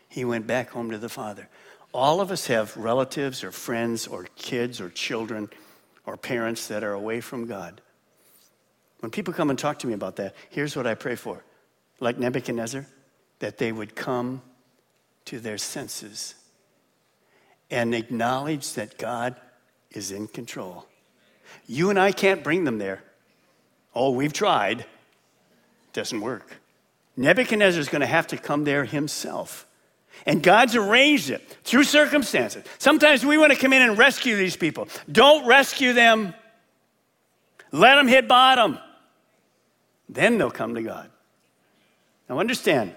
he 0.08 0.24
went 0.24 0.46
back 0.46 0.70
home 0.70 0.90
to 0.90 0.98
the 0.98 1.08
father. 1.08 1.48
All 1.92 2.20
of 2.20 2.30
us 2.30 2.46
have 2.46 2.76
relatives 2.76 3.44
or 3.44 3.52
friends 3.52 4.06
or 4.06 4.26
kids 4.36 4.80
or 4.80 4.88
children 4.90 5.50
or 6.04 6.16
parents 6.16 6.68
that 6.68 6.82
are 6.82 6.92
away 6.92 7.20
from 7.20 7.46
God. 7.46 7.80
When 9.06 9.12
people 9.12 9.32
come 9.32 9.50
and 9.50 9.58
talk 9.58 9.78
to 9.78 9.86
me 9.86 9.92
about 9.92 10.16
that, 10.16 10.34
here's 10.50 10.74
what 10.74 10.84
I 10.84 10.96
pray 10.96 11.14
for. 11.14 11.44
Like 12.00 12.18
Nebuchadnezzar, 12.18 12.84
that 13.38 13.56
they 13.56 13.70
would 13.70 13.94
come 13.94 14.42
to 15.26 15.38
their 15.38 15.58
senses 15.58 16.34
and 17.70 17.94
acknowledge 17.94 18.72
that 18.72 18.98
God 18.98 19.36
is 19.92 20.10
in 20.10 20.26
control. 20.26 20.88
You 21.68 21.88
and 21.88 22.00
I 22.00 22.10
can't 22.10 22.42
bring 22.42 22.64
them 22.64 22.78
there. 22.78 23.04
Oh, 23.94 24.10
we've 24.10 24.32
tried. 24.32 24.84
Doesn't 25.92 26.20
work. 26.20 26.56
Nebuchadnezzar 27.16 27.80
is 27.80 27.88
going 27.88 28.00
to 28.00 28.08
have 28.08 28.26
to 28.26 28.36
come 28.36 28.64
there 28.64 28.84
himself. 28.84 29.68
And 30.26 30.42
God's 30.42 30.74
arranged 30.74 31.30
it 31.30 31.58
through 31.62 31.84
circumstances. 31.84 32.64
Sometimes 32.78 33.24
we 33.24 33.38
want 33.38 33.52
to 33.52 33.58
come 33.58 33.72
in 33.72 33.82
and 33.82 33.96
rescue 33.96 34.34
these 34.34 34.56
people. 34.56 34.88
Don't 35.12 35.46
rescue 35.46 35.92
them. 35.92 36.34
Let 37.70 37.94
them 37.94 38.08
hit 38.08 38.26
bottom. 38.26 38.80
Then 40.08 40.38
they'll 40.38 40.50
come 40.50 40.74
to 40.74 40.82
God. 40.82 41.10
Now 42.28 42.38
understand, 42.38 42.94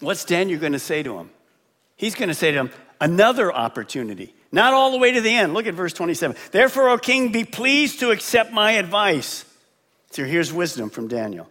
what's 0.00 0.24
Daniel 0.24 0.60
going 0.60 0.72
to 0.72 0.78
say 0.78 1.02
to 1.02 1.18
him? 1.18 1.30
He's 1.96 2.14
going 2.14 2.28
to 2.28 2.34
say 2.34 2.50
to 2.50 2.58
him, 2.58 2.70
another 3.00 3.52
opportunity. 3.52 4.34
Not 4.52 4.72
all 4.72 4.92
the 4.92 4.98
way 4.98 5.12
to 5.12 5.20
the 5.20 5.30
end. 5.30 5.54
Look 5.54 5.66
at 5.66 5.74
verse 5.74 5.92
27. 5.92 6.36
Therefore, 6.50 6.90
O 6.90 6.98
king, 6.98 7.32
be 7.32 7.44
pleased 7.44 8.00
to 8.00 8.10
accept 8.10 8.52
my 8.52 8.72
advice. 8.72 9.44
So 10.10 10.24
here's 10.24 10.52
wisdom 10.52 10.90
from 10.90 11.08
Daniel. 11.08 11.48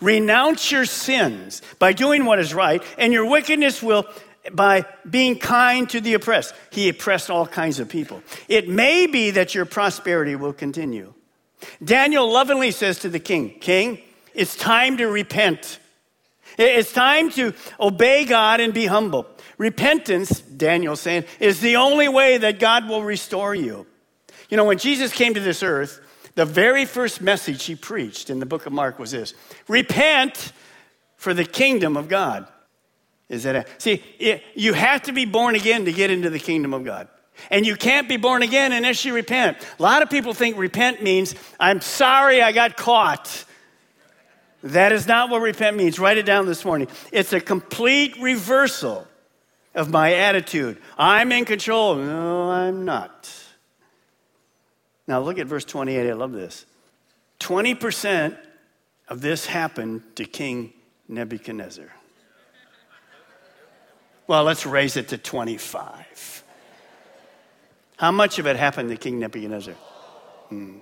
Renounce 0.00 0.70
your 0.70 0.84
sins 0.84 1.62
by 1.78 1.92
doing 1.92 2.24
what 2.24 2.38
is 2.38 2.54
right, 2.54 2.82
and 2.98 3.12
your 3.12 3.28
wickedness 3.28 3.82
will 3.82 4.06
by 4.52 4.84
being 5.08 5.38
kind 5.38 5.88
to 5.90 6.00
the 6.00 6.14
oppressed. 6.14 6.54
He 6.70 6.88
oppressed 6.88 7.30
all 7.30 7.46
kinds 7.46 7.78
of 7.78 7.88
people. 7.88 8.22
It 8.48 8.68
may 8.68 9.06
be 9.06 9.30
that 9.30 9.54
your 9.54 9.64
prosperity 9.64 10.34
will 10.34 10.52
continue. 10.52 11.14
Daniel 11.82 12.30
lovingly 12.30 12.72
says 12.72 12.98
to 13.00 13.08
the 13.08 13.20
king, 13.20 13.58
King, 13.60 13.98
it's 14.34 14.56
time 14.56 14.96
to 14.98 15.06
repent. 15.06 15.78
It's 16.58 16.92
time 16.92 17.30
to 17.32 17.54
obey 17.80 18.24
God 18.24 18.60
and 18.60 18.74
be 18.74 18.86
humble. 18.86 19.26
Repentance, 19.58 20.40
Daniel's 20.40 21.00
saying, 21.00 21.24
is 21.40 21.60
the 21.60 21.76
only 21.76 22.08
way 22.08 22.38
that 22.38 22.58
God 22.58 22.88
will 22.88 23.02
restore 23.02 23.54
you. 23.54 23.86
You 24.50 24.56
know, 24.56 24.64
when 24.64 24.78
Jesus 24.78 25.12
came 25.12 25.34
to 25.34 25.40
this 25.40 25.62
earth, 25.62 26.00
the 26.34 26.44
very 26.44 26.84
first 26.84 27.20
message 27.20 27.64
he 27.64 27.74
preached 27.74 28.30
in 28.30 28.38
the 28.38 28.46
book 28.46 28.66
of 28.66 28.72
Mark 28.72 28.98
was 28.98 29.12
this 29.12 29.34
Repent, 29.68 30.52
for 31.16 31.32
the 31.32 31.44
kingdom 31.44 31.96
of 31.96 32.08
God 32.08 32.48
is 33.28 33.44
that. 33.44 33.54
a 33.54 33.66
See, 33.78 34.02
it, 34.18 34.42
you 34.54 34.72
have 34.72 35.02
to 35.04 35.12
be 35.12 35.24
born 35.24 35.54
again 35.54 35.84
to 35.84 35.92
get 35.92 36.10
into 36.10 36.30
the 36.30 36.38
kingdom 36.38 36.74
of 36.74 36.84
God. 36.84 37.08
And 37.50 37.64
you 37.66 37.76
can't 37.76 38.08
be 38.08 38.16
born 38.16 38.42
again 38.42 38.72
unless 38.72 39.04
you 39.04 39.14
repent. 39.14 39.56
A 39.78 39.82
lot 39.82 40.02
of 40.02 40.10
people 40.10 40.34
think 40.34 40.56
repent 40.56 41.02
means, 41.02 41.34
I'm 41.58 41.80
sorry 41.80 42.42
I 42.42 42.52
got 42.52 42.76
caught. 42.76 43.44
That 44.62 44.92
is 44.92 45.06
not 45.06 45.28
what 45.28 45.40
repent 45.40 45.76
means. 45.76 45.98
Write 45.98 46.18
it 46.18 46.26
down 46.26 46.46
this 46.46 46.64
morning. 46.64 46.88
It's 47.10 47.32
a 47.32 47.40
complete 47.40 48.16
reversal 48.20 49.06
of 49.74 49.90
my 49.90 50.14
attitude. 50.14 50.78
I'm 50.96 51.32
in 51.32 51.44
control. 51.44 51.96
No, 51.96 52.50
I'm 52.50 52.84
not. 52.84 53.30
Now 55.06 55.20
look 55.20 55.38
at 55.38 55.46
verse 55.46 55.64
28. 55.64 56.08
I 56.08 56.12
love 56.12 56.32
this. 56.32 56.64
20% 57.40 58.38
of 59.08 59.20
this 59.20 59.46
happened 59.46 60.02
to 60.16 60.24
King 60.24 60.72
Nebuchadnezzar. 61.08 61.92
Well, 64.28 64.44
let's 64.44 64.64
raise 64.64 64.96
it 64.96 65.08
to 65.08 65.18
25. 65.18 66.44
How 67.96 68.12
much 68.12 68.38
of 68.38 68.46
it 68.46 68.56
happened 68.56 68.90
to 68.90 68.96
King 68.96 69.18
Nebuchadnezzar? 69.18 69.74
Hmm. 70.48 70.78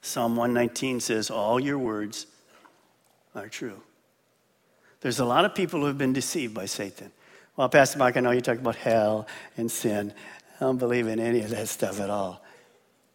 Psalm 0.00 0.36
119 0.36 1.00
says, 1.00 1.30
All 1.30 1.58
your 1.58 1.78
words 1.78 2.26
are 3.34 3.48
true. 3.48 3.80
There's 5.00 5.20
a 5.20 5.24
lot 5.24 5.44
of 5.44 5.54
people 5.54 5.80
who 5.80 5.86
have 5.86 5.98
been 5.98 6.12
deceived 6.12 6.54
by 6.54 6.66
Satan. 6.66 7.12
Well, 7.56 7.68
Pastor 7.68 7.98
Mike, 7.98 8.16
I 8.16 8.20
know 8.20 8.30
you 8.30 8.40
talk 8.40 8.58
about 8.58 8.76
hell 8.76 9.26
and 9.56 9.70
sin. 9.70 10.12
I 10.56 10.64
don't 10.64 10.78
believe 10.78 11.06
in 11.06 11.20
any 11.20 11.40
of 11.40 11.50
that 11.50 11.68
stuff 11.68 12.00
at 12.00 12.10
all. 12.10 12.42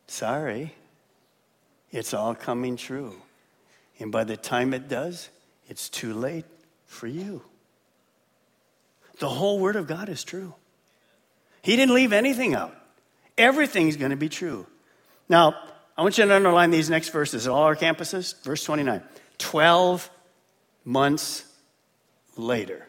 Sorry. 0.07 0.75
It's 1.91 2.13
all 2.13 2.35
coming 2.35 2.77
true. 2.77 3.15
And 3.99 4.11
by 4.11 4.23
the 4.23 4.38
time 4.38 4.73
it 4.73 4.88
does, 4.88 5.29
it's 5.67 5.89
too 5.89 6.13
late 6.13 6.45
for 6.85 7.07
you. 7.07 7.41
The 9.19 9.29
whole 9.29 9.59
Word 9.59 9.75
of 9.75 9.88
God 9.88 10.09
is 10.09 10.23
true. 10.23 10.53
He 11.61 11.75
didn't 11.75 11.93
leave 11.93 12.13
anything 12.13 12.55
out. 12.55 12.75
Everything's 13.38 13.97
going 13.97 14.11
to 14.11 14.17
be 14.17 14.29
true. 14.29 14.65
Now, 15.27 15.55
I 15.97 16.01
want 16.01 16.17
you 16.17 16.25
to 16.25 16.35
underline 16.35 16.71
these 16.71 16.89
next 16.89 17.09
verses 17.09 17.47
all 17.47 17.63
our 17.63 17.75
campuses. 17.75 18.41
Verse 18.43 18.63
29. 18.63 19.01
12 19.39 20.10
months 20.86 21.43
later. 22.38 22.86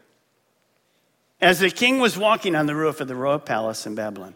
As 1.40 1.60
the 1.60 1.70
king 1.70 2.00
was 2.00 2.18
walking 2.18 2.54
on 2.54 2.66
the 2.66 2.74
roof 2.74 3.00
of 3.00 3.08
the 3.08 3.14
royal 3.14 3.38
palace 3.38 3.86
in 3.86 3.94
Babylon. 3.94 4.34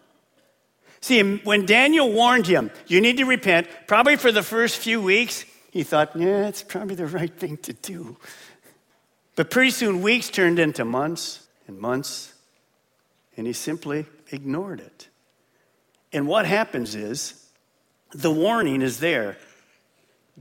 See, 1.00 1.20
when 1.20 1.66
Daniel 1.66 2.10
warned 2.10 2.46
him, 2.46 2.70
you 2.86 3.00
need 3.02 3.18
to 3.18 3.24
repent, 3.24 3.68
probably 3.86 4.16
for 4.16 4.32
the 4.32 4.42
first 4.42 4.78
few 4.78 5.02
weeks, 5.02 5.44
he 5.70 5.82
thought, 5.82 6.16
yeah, 6.16 6.48
it's 6.48 6.62
probably 6.62 6.94
the 6.94 7.06
right 7.06 7.32
thing 7.32 7.58
to 7.58 7.74
do. 7.74 8.16
But 9.36 9.50
pretty 9.50 9.70
soon, 9.70 10.00
weeks 10.00 10.30
turned 10.30 10.58
into 10.58 10.84
months 10.84 11.46
and 11.66 11.78
months, 11.78 12.32
and 13.36 13.46
he 13.46 13.52
simply 13.52 14.06
ignored 14.30 14.80
it. 14.80 15.08
And 16.12 16.26
what 16.26 16.46
happens 16.46 16.94
is, 16.94 17.44
the 18.12 18.30
warning 18.30 18.80
is 18.80 19.00
there 19.00 19.36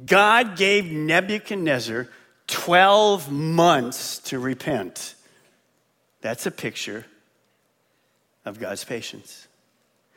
God 0.05 0.57
gave 0.57 0.85
Nebuchadnezzar 0.91 2.07
12 2.47 3.31
months 3.31 4.19
to 4.19 4.39
repent. 4.39 5.15
That's 6.21 6.45
a 6.45 6.51
picture 6.51 7.05
of 8.45 8.59
God's 8.59 8.83
patience. 8.83 9.47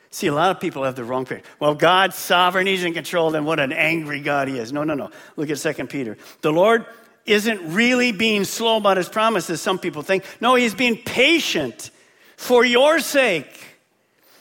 See, 0.09 0.27
a 0.27 0.33
lot 0.33 0.51
of 0.51 0.59
people 0.59 0.83
have 0.83 0.95
the 0.95 1.03
wrong 1.03 1.25
picture. 1.25 1.47
Well, 1.59 1.75
God's 1.75 2.15
sovereign, 2.15 2.65
He's 2.65 2.83
in 2.83 2.93
control, 2.93 3.31
then 3.31 3.45
what 3.45 3.59
an 3.59 3.71
angry 3.71 4.21
God 4.21 4.47
He 4.47 4.57
is. 4.57 4.71
No, 4.71 4.83
no, 4.83 4.93
no. 4.93 5.11
Look 5.35 5.49
at 5.49 5.57
2 5.57 5.87
Peter. 5.87 6.17
The 6.41 6.51
Lord 6.51 6.85
isn't 7.25 7.73
really 7.73 8.11
being 8.11 8.45
slow 8.45 8.77
about 8.77 8.97
His 8.97 9.09
promises, 9.09 9.61
some 9.61 9.77
people 9.77 10.01
think. 10.01 10.23
No, 10.39 10.55
He's 10.55 10.73
being 10.73 10.97
patient 10.97 11.91
for 12.37 12.63
your 12.63 12.99
sake. 12.99 13.63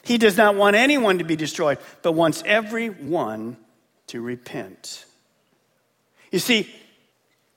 He 0.02 0.18
does 0.18 0.36
not 0.36 0.54
want 0.54 0.76
anyone 0.76 1.18
to 1.18 1.24
be 1.24 1.34
destroyed, 1.34 1.78
but 2.02 2.12
wants 2.12 2.42
everyone 2.46 3.56
to 4.08 4.20
repent. 4.20 5.05
You 6.36 6.40
see, 6.40 6.68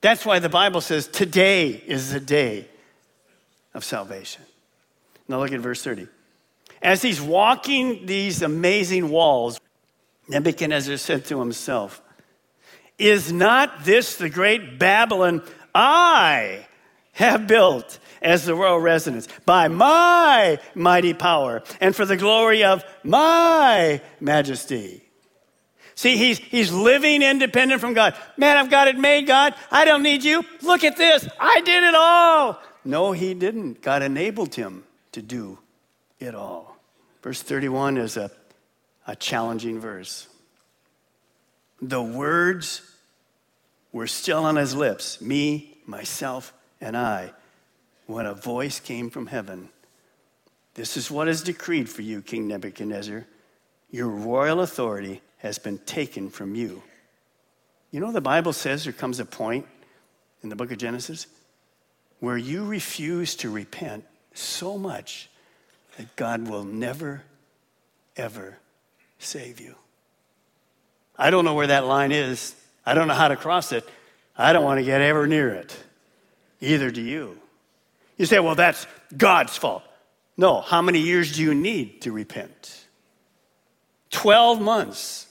that's 0.00 0.24
why 0.24 0.38
the 0.38 0.48
Bible 0.48 0.80
says 0.80 1.06
today 1.06 1.68
is 1.68 2.14
the 2.14 2.18
day 2.18 2.66
of 3.74 3.84
salvation. 3.84 4.42
Now 5.28 5.40
look 5.40 5.52
at 5.52 5.60
verse 5.60 5.84
30. 5.84 6.08
As 6.80 7.02
he's 7.02 7.20
walking 7.20 8.06
these 8.06 8.40
amazing 8.40 9.10
walls, 9.10 9.60
Nebuchadnezzar 10.30 10.96
said 10.96 11.26
to 11.26 11.40
himself, 11.40 12.00
Is 12.96 13.30
not 13.30 13.84
this 13.84 14.16
the 14.16 14.30
great 14.30 14.78
Babylon 14.78 15.42
I 15.74 16.66
have 17.12 17.46
built 17.46 17.98
as 18.22 18.46
the 18.46 18.54
royal 18.54 18.80
residence 18.80 19.28
by 19.44 19.68
my 19.68 20.58
mighty 20.74 21.12
power 21.12 21.62
and 21.82 21.94
for 21.94 22.06
the 22.06 22.16
glory 22.16 22.64
of 22.64 22.82
my 23.04 24.00
majesty? 24.20 25.02
See, 26.00 26.16
he's, 26.16 26.38
he's 26.38 26.72
living 26.72 27.20
independent 27.20 27.78
from 27.78 27.92
God. 27.92 28.16
Man, 28.38 28.56
I've 28.56 28.70
got 28.70 28.88
it 28.88 28.96
made, 28.96 29.26
God. 29.26 29.54
I 29.70 29.84
don't 29.84 30.02
need 30.02 30.24
you. 30.24 30.42
Look 30.62 30.82
at 30.82 30.96
this. 30.96 31.28
I 31.38 31.60
did 31.60 31.84
it 31.84 31.94
all. 31.94 32.58
No, 32.86 33.12
he 33.12 33.34
didn't. 33.34 33.82
God 33.82 34.02
enabled 34.02 34.54
him 34.54 34.84
to 35.12 35.20
do 35.20 35.58
it 36.18 36.34
all. 36.34 36.78
Verse 37.22 37.42
31 37.42 37.98
is 37.98 38.16
a, 38.16 38.30
a 39.06 39.14
challenging 39.14 39.78
verse. 39.78 40.26
The 41.82 42.02
words 42.02 42.80
were 43.92 44.06
still 44.06 44.46
on 44.46 44.56
his 44.56 44.74
lips 44.74 45.20
me, 45.20 45.76
myself, 45.84 46.54
and 46.80 46.96
I 46.96 47.30
when 48.06 48.24
a 48.24 48.32
voice 48.32 48.80
came 48.80 49.10
from 49.10 49.26
heaven. 49.26 49.68
This 50.72 50.96
is 50.96 51.10
what 51.10 51.28
is 51.28 51.42
decreed 51.42 51.90
for 51.90 52.00
you, 52.00 52.22
King 52.22 52.48
Nebuchadnezzar. 52.48 53.26
Your 53.90 54.08
royal 54.08 54.62
authority 54.62 55.20
has 55.40 55.58
been 55.58 55.78
taken 55.78 56.30
from 56.30 56.54
you. 56.54 56.82
You 57.90 58.00
know, 58.00 58.12
the 58.12 58.20
Bible 58.20 58.52
says 58.52 58.84
there 58.84 58.92
comes 58.92 59.18
a 59.20 59.24
point 59.24 59.66
in 60.42 60.48
the 60.48 60.56
book 60.56 60.70
of 60.70 60.78
Genesis 60.78 61.26
where 62.20 62.36
you 62.36 62.64
refuse 62.64 63.34
to 63.36 63.50
repent 63.50 64.04
so 64.34 64.78
much 64.78 65.28
that 65.96 66.14
God 66.16 66.46
will 66.46 66.64
never, 66.64 67.22
ever 68.16 68.58
save 69.18 69.60
you. 69.60 69.74
I 71.18 71.30
don't 71.30 71.44
know 71.44 71.54
where 71.54 71.66
that 71.66 71.84
line 71.84 72.12
is. 72.12 72.54
I 72.86 72.94
don't 72.94 73.08
know 73.08 73.14
how 73.14 73.28
to 73.28 73.36
cross 73.36 73.72
it. 73.72 73.88
I 74.36 74.52
don't 74.52 74.64
want 74.64 74.78
to 74.78 74.84
get 74.84 75.00
ever 75.00 75.26
near 75.26 75.50
it. 75.50 75.76
Either 76.60 76.90
do 76.90 77.00
you. 77.00 77.38
You 78.16 78.26
say, 78.26 78.38
well, 78.38 78.54
that's 78.54 78.86
God's 79.16 79.56
fault. 79.56 79.82
No, 80.36 80.60
how 80.60 80.80
many 80.82 81.00
years 81.00 81.36
do 81.36 81.42
you 81.42 81.54
need 81.54 82.02
to 82.02 82.12
repent? 82.12 82.84
12 84.10 84.60
months 84.60 85.26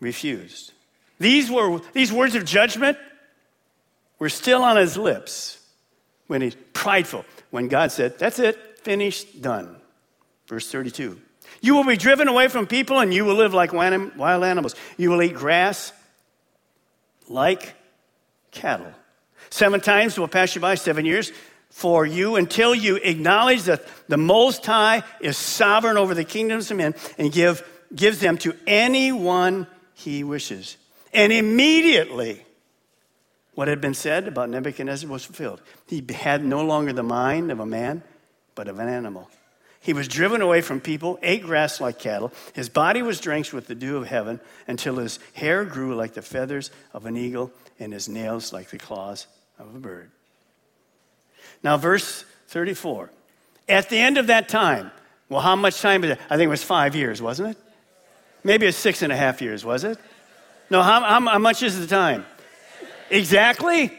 refused. 0.00 0.72
These, 1.18 1.50
were, 1.50 1.80
these 1.92 2.12
words 2.12 2.34
of 2.34 2.44
judgment 2.44 2.98
were 4.18 4.28
still 4.28 4.62
on 4.62 4.76
his 4.76 4.96
lips 4.96 5.58
when 6.26 6.42
he's 6.42 6.56
prideful, 6.72 7.24
when 7.50 7.68
God 7.68 7.92
said, 7.92 8.18
That's 8.18 8.38
it, 8.38 8.78
finished, 8.80 9.40
done. 9.40 9.76
Verse 10.48 10.70
32. 10.70 11.20
You 11.60 11.74
will 11.74 11.84
be 11.84 11.96
driven 11.96 12.28
away 12.28 12.48
from 12.48 12.66
people 12.66 13.00
and 13.00 13.12
you 13.12 13.24
will 13.24 13.36
live 13.36 13.54
like 13.54 13.72
wild 13.72 14.44
animals. 14.44 14.74
You 14.96 15.10
will 15.10 15.22
eat 15.22 15.34
grass 15.34 15.92
like 17.28 17.74
cattle. 18.50 18.92
Seven 19.50 19.80
times 19.80 20.18
will 20.18 20.28
pass 20.28 20.54
you 20.54 20.60
by, 20.60 20.74
seven 20.74 21.04
years 21.04 21.32
for 21.70 22.06
you 22.06 22.36
until 22.36 22.74
you 22.74 22.96
acknowledge 22.96 23.64
that 23.64 23.84
the 24.08 24.16
Most 24.16 24.64
High 24.64 25.02
is 25.20 25.36
sovereign 25.36 25.96
over 25.96 26.14
the 26.14 26.24
kingdoms 26.24 26.70
of 26.70 26.76
men 26.76 26.94
and 27.18 27.32
give, 27.32 27.66
gives 27.94 28.20
them 28.20 28.38
to 28.38 28.54
anyone 28.66 29.66
he 29.94 30.24
wishes. 30.24 30.76
And 31.12 31.32
immediately, 31.32 32.44
what 33.54 33.68
had 33.68 33.80
been 33.80 33.94
said 33.94 34.28
about 34.28 34.50
Nebuchadnezzar 34.50 35.08
was 35.08 35.24
fulfilled. 35.24 35.62
He 35.86 36.04
had 36.12 36.44
no 36.44 36.64
longer 36.64 36.92
the 36.92 37.02
mind 37.02 37.50
of 37.50 37.60
a 37.60 37.66
man, 37.66 38.02
but 38.54 38.68
of 38.68 38.78
an 38.78 38.88
animal. 38.88 39.30
He 39.80 39.92
was 39.92 40.08
driven 40.08 40.40
away 40.40 40.62
from 40.62 40.80
people, 40.80 41.18
ate 41.22 41.42
grass 41.42 41.80
like 41.80 41.98
cattle. 41.98 42.32
His 42.54 42.68
body 42.68 43.02
was 43.02 43.20
drenched 43.20 43.52
with 43.52 43.66
the 43.66 43.74
dew 43.74 43.98
of 43.98 44.06
heaven 44.06 44.40
until 44.66 44.96
his 44.96 45.18
hair 45.34 45.64
grew 45.64 45.94
like 45.94 46.14
the 46.14 46.22
feathers 46.22 46.70
of 46.92 47.06
an 47.06 47.16
eagle 47.16 47.52
and 47.78 47.92
his 47.92 48.08
nails 48.08 48.52
like 48.52 48.70
the 48.70 48.78
claws 48.78 49.26
of 49.58 49.74
a 49.74 49.78
bird. 49.78 50.10
Now, 51.62 51.76
verse 51.76 52.24
34. 52.48 53.10
At 53.68 53.90
the 53.90 53.98
end 53.98 54.18
of 54.18 54.28
that 54.28 54.48
time, 54.48 54.90
well, 55.28 55.40
how 55.40 55.56
much 55.56 55.80
time 55.80 56.02
is 56.04 56.10
it? 56.10 56.18
I 56.30 56.36
think 56.36 56.46
it 56.46 56.50
was 56.50 56.64
five 56.64 56.96
years, 56.96 57.20
wasn't 57.20 57.50
it? 57.50 57.58
Maybe 58.44 58.66
it's 58.66 58.76
six 58.76 59.02
and 59.02 59.12
a 59.12 59.16
half 59.16 59.40
years, 59.40 59.64
was 59.64 59.84
it? 59.84 59.98
No, 60.70 60.82
how, 60.82 61.00
how, 61.00 61.20
how 61.20 61.38
much 61.38 61.62
is 61.62 61.80
the 61.80 61.86
time? 61.86 62.24
Exactly? 63.10 63.90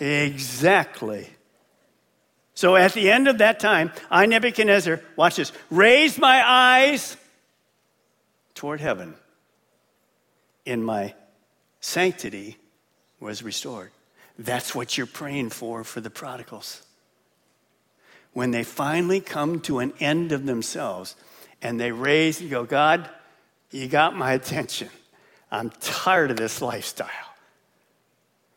Exactly. 0.00 1.28
So 2.54 2.76
at 2.76 2.92
the 2.92 3.10
end 3.10 3.28
of 3.28 3.38
that 3.38 3.60
time, 3.60 3.92
I, 4.10 4.26
Nebuchadnezzar, 4.26 5.00
watch 5.16 5.36
this, 5.36 5.52
raised 5.70 6.18
my 6.18 6.42
eyes 6.46 7.16
toward 8.54 8.80
heaven. 8.80 9.14
and 10.66 10.84
my 10.84 11.14
sanctity 11.80 12.56
was 13.18 13.42
restored. 13.42 13.90
That's 14.38 14.74
what 14.74 14.96
you're 14.96 15.06
praying 15.06 15.50
for 15.50 15.84
for 15.84 16.00
the 16.00 16.10
prodigals. 16.10 16.82
When 18.32 18.50
they 18.52 18.62
finally 18.64 19.20
come 19.20 19.60
to 19.60 19.80
an 19.80 19.92
end 19.98 20.32
of 20.32 20.46
themselves 20.46 21.16
and 21.60 21.80
they 21.80 21.92
raise 21.92 22.40
and 22.40 22.50
go, 22.50 22.64
God, 22.64 23.08
you 23.70 23.88
got 23.88 24.16
my 24.16 24.32
attention. 24.32 24.88
I'm 25.50 25.70
tired 25.70 26.30
of 26.30 26.36
this 26.36 26.62
lifestyle. 26.62 27.08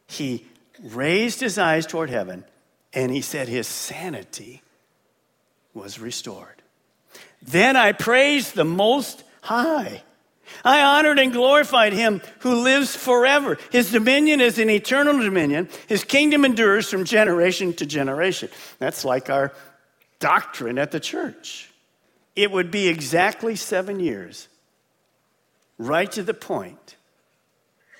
He 0.07 0.45
raised 0.81 1.39
his 1.39 1.57
eyes 1.57 1.85
toward 1.85 2.09
heaven 2.09 2.43
and 2.93 3.11
he 3.11 3.21
said 3.21 3.47
his 3.47 3.67
sanity 3.67 4.61
was 5.73 5.99
restored. 5.99 6.61
Then 7.41 7.75
I 7.75 7.91
praised 7.91 8.55
the 8.55 8.65
Most 8.65 9.23
High. 9.41 10.03
I 10.63 10.81
honored 10.81 11.19
and 11.19 11.31
glorified 11.31 11.93
him 11.93 12.21
who 12.39 12.61
lives 12.61 12.95
forever. 12.95 13.57
His 13.71 13.91
dominion 13.91 14.39
is 14.39 14.59
an 14.59 14.69
eternal 14.69 15.17
dominion. 15.19 15.67
His 15.87 16.03
kingdom 16.03 16.45
endures 16.45 16.89
from 16.89 17.05
generation 17.05 17.73
to 17.73 17.85
generation. 17.85 18.49
That's 18.77 19.03
like 19.03 19.29
our 19.29 19.53
doctrine 20.19 20.77
at 20.77 20.91
the 20.91 20.99
church. 20.99 21.71
It 22.35 22.51
would 22.51 22.71
be 22.71 22.87
exactly 22.87 23.55
seven 23.55 23.99
years, 23.99 24.47
right 25.77 26.11
to 26.11 26.23
the 26.23 26.33
point 26.33 26.95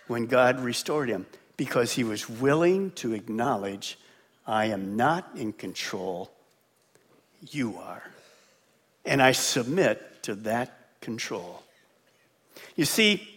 when 0.08 0.26
God 0.26 0.60
restored 0.60 1.10
him, 1.10 1.26
because 1.58 1.94
he 1.94 2.04
was 2.04 2.30
willing 2.30 2.92
to 2.92 3.14
acknowledge 3.14 3.98
I 4.46 4.66
am 4.66 4.98
not 4.98 5.30
in 5.36 5.54
control, 5.54 6.32
you 7.52 7.78
are. 7.78 8.04
And 9.06 9.22
I 9.22 9.32
submit 9.32 10.24
to 10.24 10.36
that 10.36 10.78
control. 11.02 11.64
You 12.76 12.86
see, 12.86 13.28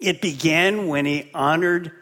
it 0.00 0.20
began 0.20 0.88
when 0.88 1.04
he 1.04 1.30
honored 1.34 1.92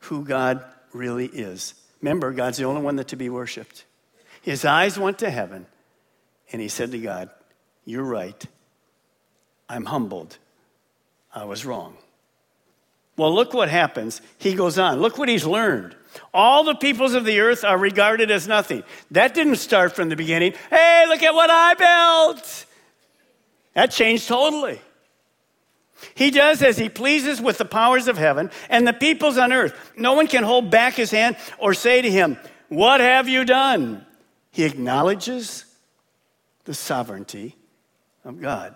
who 0.00 0.24
God 0.24 0.64
really 0.92 1.26
is. 1.26 1.74
Remember, 2.00 2.32
God's 2.32 2.58
the 2.58 2.64
only 2.64 2.82
one 2.82 2.96
that 2.96 3.08
to 3.08 3.16
be 3.16 3.28
worshiped. 3.28 3.84
His 4.42 4.64
eyes 4.64 4.98
went 4.98 5.18
to 5.18 5.30
heaven, 5.30 5.66
and 6.52 6.62
he 6.62 6.68
said 6.68 6.92
to 6.92 6.98
God, 6.98 7.30
You're 7.84 8.04
right. 8.04 8.44
I'm 9.68 9.86
humbled. 9.86 10.38
I 11.36 11.44
was 11.44 11.66
wrong. 11.66 11.98
Well, 13.18 13.32
look 13.32 13.52
what 13.52 13.68
happens. 13.68 14.22
He 14.38 14.54
goes 14.54 14.78
on. 14.78 15.00
Look 15.00 15.18
what 15.18 15.28
he's 15.28 15.44
learned. 15.44 15.94
All 16.32 16.64
the 16.64 16.74
peoples 16.74 17.12
of 17.12 17.26
the 17.26 17.40
earth 17.40 17.62
are 17.62 17.76
regarded 17.76 18.30
as 18.30 18.48
nothing. 18.48 18.82
That 19.10 19.34
didn't 19.34 19.56
start 19.56 19.94
from 19.94 20.08
the 20.08 20.16
beginning. 20.16 20.54
Hey, 20.70 21.04
look 21.06 21.22
at 21.22 21.34
what 21.34 21.50
I 21.50 21.74
built. 21.74 22.64
That 23.74 23.90
changed 23.90 24.26
totally. 24.26 24.80
He 26.14 26.30
does 26.30 26.62
as 26.62 26.78
he 26.78 26.88
pleases 26.88 27.40
with 27.40 27.58
the 27.58 27.64
powers 27.66 28.08
of 28.08 28.16
heaven 28.16 28.50
and 28.70 28.88
the 28.88 28.94
peoples 28.94 29.36
on 29.36 29.52
earth. 29.52 29.92
No 29.96 30.14
one 30.14 30.26
can 30.26 30.42
hold 30.42 30.70
back 30.70 30.94
his 30.94 31.10
hand 31.10 31.36
or 31.58 31.74
say 31.74 32.00
to 32.00 32.10
him, 32.10 32.38
What 32.68 33.00
have 33.00 33.28
you 33.28 33.44
done? 33.44 34.06
He 34.52 34.64
acknowledges 34.64 35.66
the 36.64 36.72
sovereignty 36.72 37.56
of 38.24 38.40
God 38.40 38.74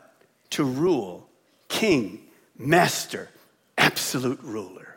to 0.50 0.64
rule, 0.64 1.26
king, 1.68 2.26
master, 2.60 3.28
absolute 3.78 4.40
ruler. 4.42 4.96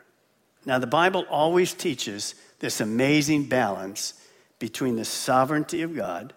Now, 0.66 0.80
the 0.80 0.88
Bible 0.88 1.26
always 1.30 1.74
teaches 1.74 2.36
this 2.60 2.82
amazing 2.82 3.46
balance 3.46 4.14
between 4.60 4.96
the 4.96 5.06
sovereignty 5.06 5.82
of 5.82 5.96
God 5.96 6.34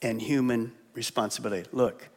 and 0.00 0.20
human 0.20 0.72
responsibility. 0.94 1.68
Look, 1.72 2.08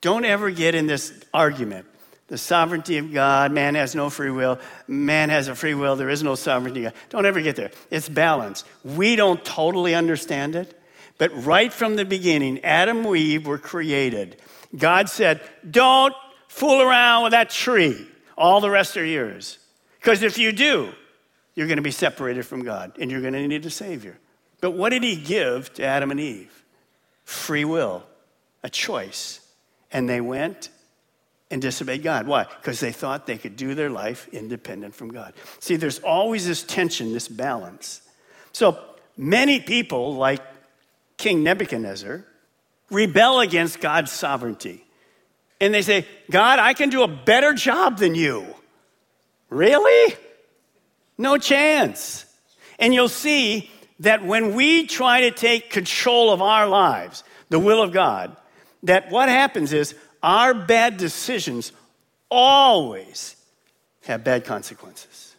Don't 0.00 0.24
ever 0.24 0.50
get 0.50 0.74
in 0.74 0.86
this 0.88 1.12
argument. 1.32 1.86
The 2.26 2.38
sovereignty 2.38 2.98
of 2.98 3.12
God, 3.12 3.52
man 3.52 3.74
has 3.74 3.94
no 3.94 4.08
free 4.08 4.30
will, 4.30 4.58
man 4.88 5.28
has 5.28 5.48
a 5.48 5.54
free 5.54 5.74
will, 5.74 5.96
there 5.96 6.08
is 6.08 6.22
no 6.22 6.34
sovereignty. 6.34 6.88
Don't 7.10 7.26
ever 7.26 7.42
get 7.42 7.56
there. 7.56 7.70
It's 7.90 8.08
balance. 8.08 8.64
We 8.82 9.16
don't 9.16 9.44
totally 9.44 9.94
understand 9.94 10.56
it, 10.56 10.80
but 11.18 11.30
right 11.44 11.70
from 11.72 11.96
the 11.96 12.06
beginning, 12.06 12.64
Adam 12.64 13.04
and 13.04 13.16
Eve 13.16 13.46
were 13.46 13.58
created. 13.58 14.38
God 14.76 15.10
said, 15.10 15.42
Don't 15.68 16.14
fool 16.52 16.82
around 16.82 17.24
with 17.24 17.32
that 17.32 17.48
tree. 17.48 18.06
All 18.36 18.60
the 18.60 18.70
rest 18.70 18.96
are 18.98 19.04
yours. 19.04 19.58
Because 19.98 20.22
if 20.22 20.36
you 20.36 20.52
do, 20.52 20.92
you're 21.54 21.66
going 21.66 21.76
to 21.76 21.82
be 21.82 21.90
separated 21.90 22.44
from 22.44 22.62
God 22.62 22.92
and 22.98 23.10
you're 23.10 23.22
going 23.22 23.32
to 23.32 23.48
need 23.48 23.64
a 23.64 23.70
Savior. 23.70 24.18
But 24.60 24.72
what 24.72 24.90
did 24.90 25.02
He 25.02 25.16
give 25.16 25.72
to 25.74 25.84
Adam 25.84 26.10
and 26.10 26.20
Eve? 26.20 26.64
Free 27.24 27.64
will, 27.64 28.04
a 28.62 28.68
choice. 28.68 29.40
And 29.90 30.08
they 30.08 30.20
went 30.20 30.68
and 31.50 31.62
disobeyed 31.62 32.02
God. 32.02 32.26
Why? 32.26 32.44
Because 32.44 32.80
they 32.80 32.92
thought 32.92 33.26
they 33.26 33.38
could 33.38 33.56
do 33.56 33.74
their 33.74 33.90
life 33.90 34.28
independent 34.32 34.94
from 34.94 35.10
God. 35.10 35.32
See, 35.58 35.76
there's 35.76 36.00
always 36.00 36.46
this 36.46 36.62
tension, 36.62 37.12
this 37.12 37.28
balance. 37.28 38.02
So 38.52 38.78
many 39.16 39.60
people, 39.60 40.16
like 40.16 40.42
King 41.16 41.42
Nebuchadnezzar, 41.42 42.24
rebel 42.90 43.40
against 43.40 43.80
God's 43.80 44.12
sovereignty. 44.12 44.84
And 45.62 45.72
they 45.72 45.82
say, 45.82 46.06
God, 46.28 46.58
I 46.58 46.74
can 46.74 46.90
do 46.90 47.04
a 47.04 47.08
better 47.08 47.52
job 47.52 47.98
than 47.98 48.16
you. 48.16 48.44
Really? 49.48 50.16
No 51.16 51.38
chance. 51.38 52.26
And 52.80 52.92
you'll 52.92 53.08
see 53.08 53.70
that 54.00 54.24
when 54.24 54.56
we 54.56 54.88
try 54.88 55.20
to 55.20 55.30
take 55.30 55.70
control 55.70 56.32
of 56.32 56.42
our 56.42 56.66
lives, 56.66 57.22
the 57.48 57.60
will 57.60 57.80
of 57.80 57.92
God, 57.92 58.36
that 58.82 59.12
what 59.12 59.28
happens 59.28 59.72
is 59.72 59.94
our 60.20 60.52
bad 60.52 60.96
decisions 60.96 61.70
always 62.28 63.36
have 64.02 64.24
bad 64.24 64.44
consequences. 64.44 65.36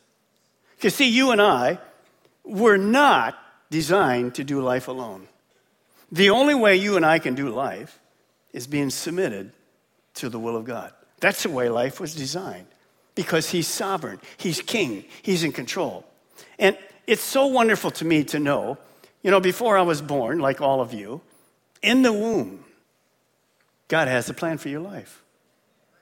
Because, 0.78 0.96
see, 0.96 1.10
you 1.10 1.32
and 1.32 1.42
I 1.42 1.80
were 2.46 2.78
not 2.78 3.38
designed 3.70 4.36
to 4.36 4.46
do 4.46 4.62
life 4.62 4.88
alone. 4.88 5.28
The 6.14 6.30
only 6.30 6.56
way 6.56 6.78
you 6.78 6.96
and 6.96 7.06
I 7.06 7.20
can 7.20 7.36
do 7.36 7.50
life 7.50 8.00
is 8.54 8.68
being 8.68 8.90
submitted 8.90 9.52
to 10.16 10.30
the 10.30 10.40
will 10.40 10.56
of 10.56 10.66
God. 10.66 10.94
That's 11.20 11.44
the 11.44 11.50
way 11.50 11.70
life 11.70 12.00
was 12.00 12.16
designed 12.16 12.68
because 13.16 13.50
He's 13.50 13.68
sovereign, 13.68 14.20
He's 14.38 14.62
king, 14.62 15.06
He's 15.22 15.44
in 15.44 15.52
control. 15.52 16.06
And 16.60 16.78
it's 17.08 17.22
so 17.22 17.48
wonderful 17.48 17.92
to 17.92 18.06
me 18.06 18.24
to 18.26 18.40
know, 18.40 18.78
you 19.22 19.32
know, 19.32 19.40
before 19.40 19.78
I 19.78 19.82
was 19.82 20.02
born, 20.02 20.40
like 20.40 20.62
all 20.62 20.82
of 20.82 20.94
you, 20.94 21.22
in 21.82 22.02
the 22.02 22.14
womb, 22.14 22.64
God 23.88 24.08
has 24.08 24.30
a 24.30 24.34
plan 24.34 24.58
for 24.58 24.70
your 24.70 24.80
life. 24.80 25.24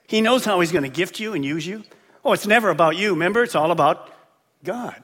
He 0.06 0.20
knows 0.20 0.44
how 0.44 0.60
He's 0.60 0.72
going 0.72 0.84
to 0.84 0.88
gift 0.88 1.20
you 1.20 1.34
and 1.34 1.44
use 1.44 1.66
you. 1.66 1.84
Oh, 2.24 2.32
it's 2.32 2.46
never 2.46 2.70
about 2.70 2.96
you. 2.96 3.10
Remember, 3.10 3.42
it's 3.42 3.54
all 3.54 3.70
about 3.70 4.10
God. 4.62 5.02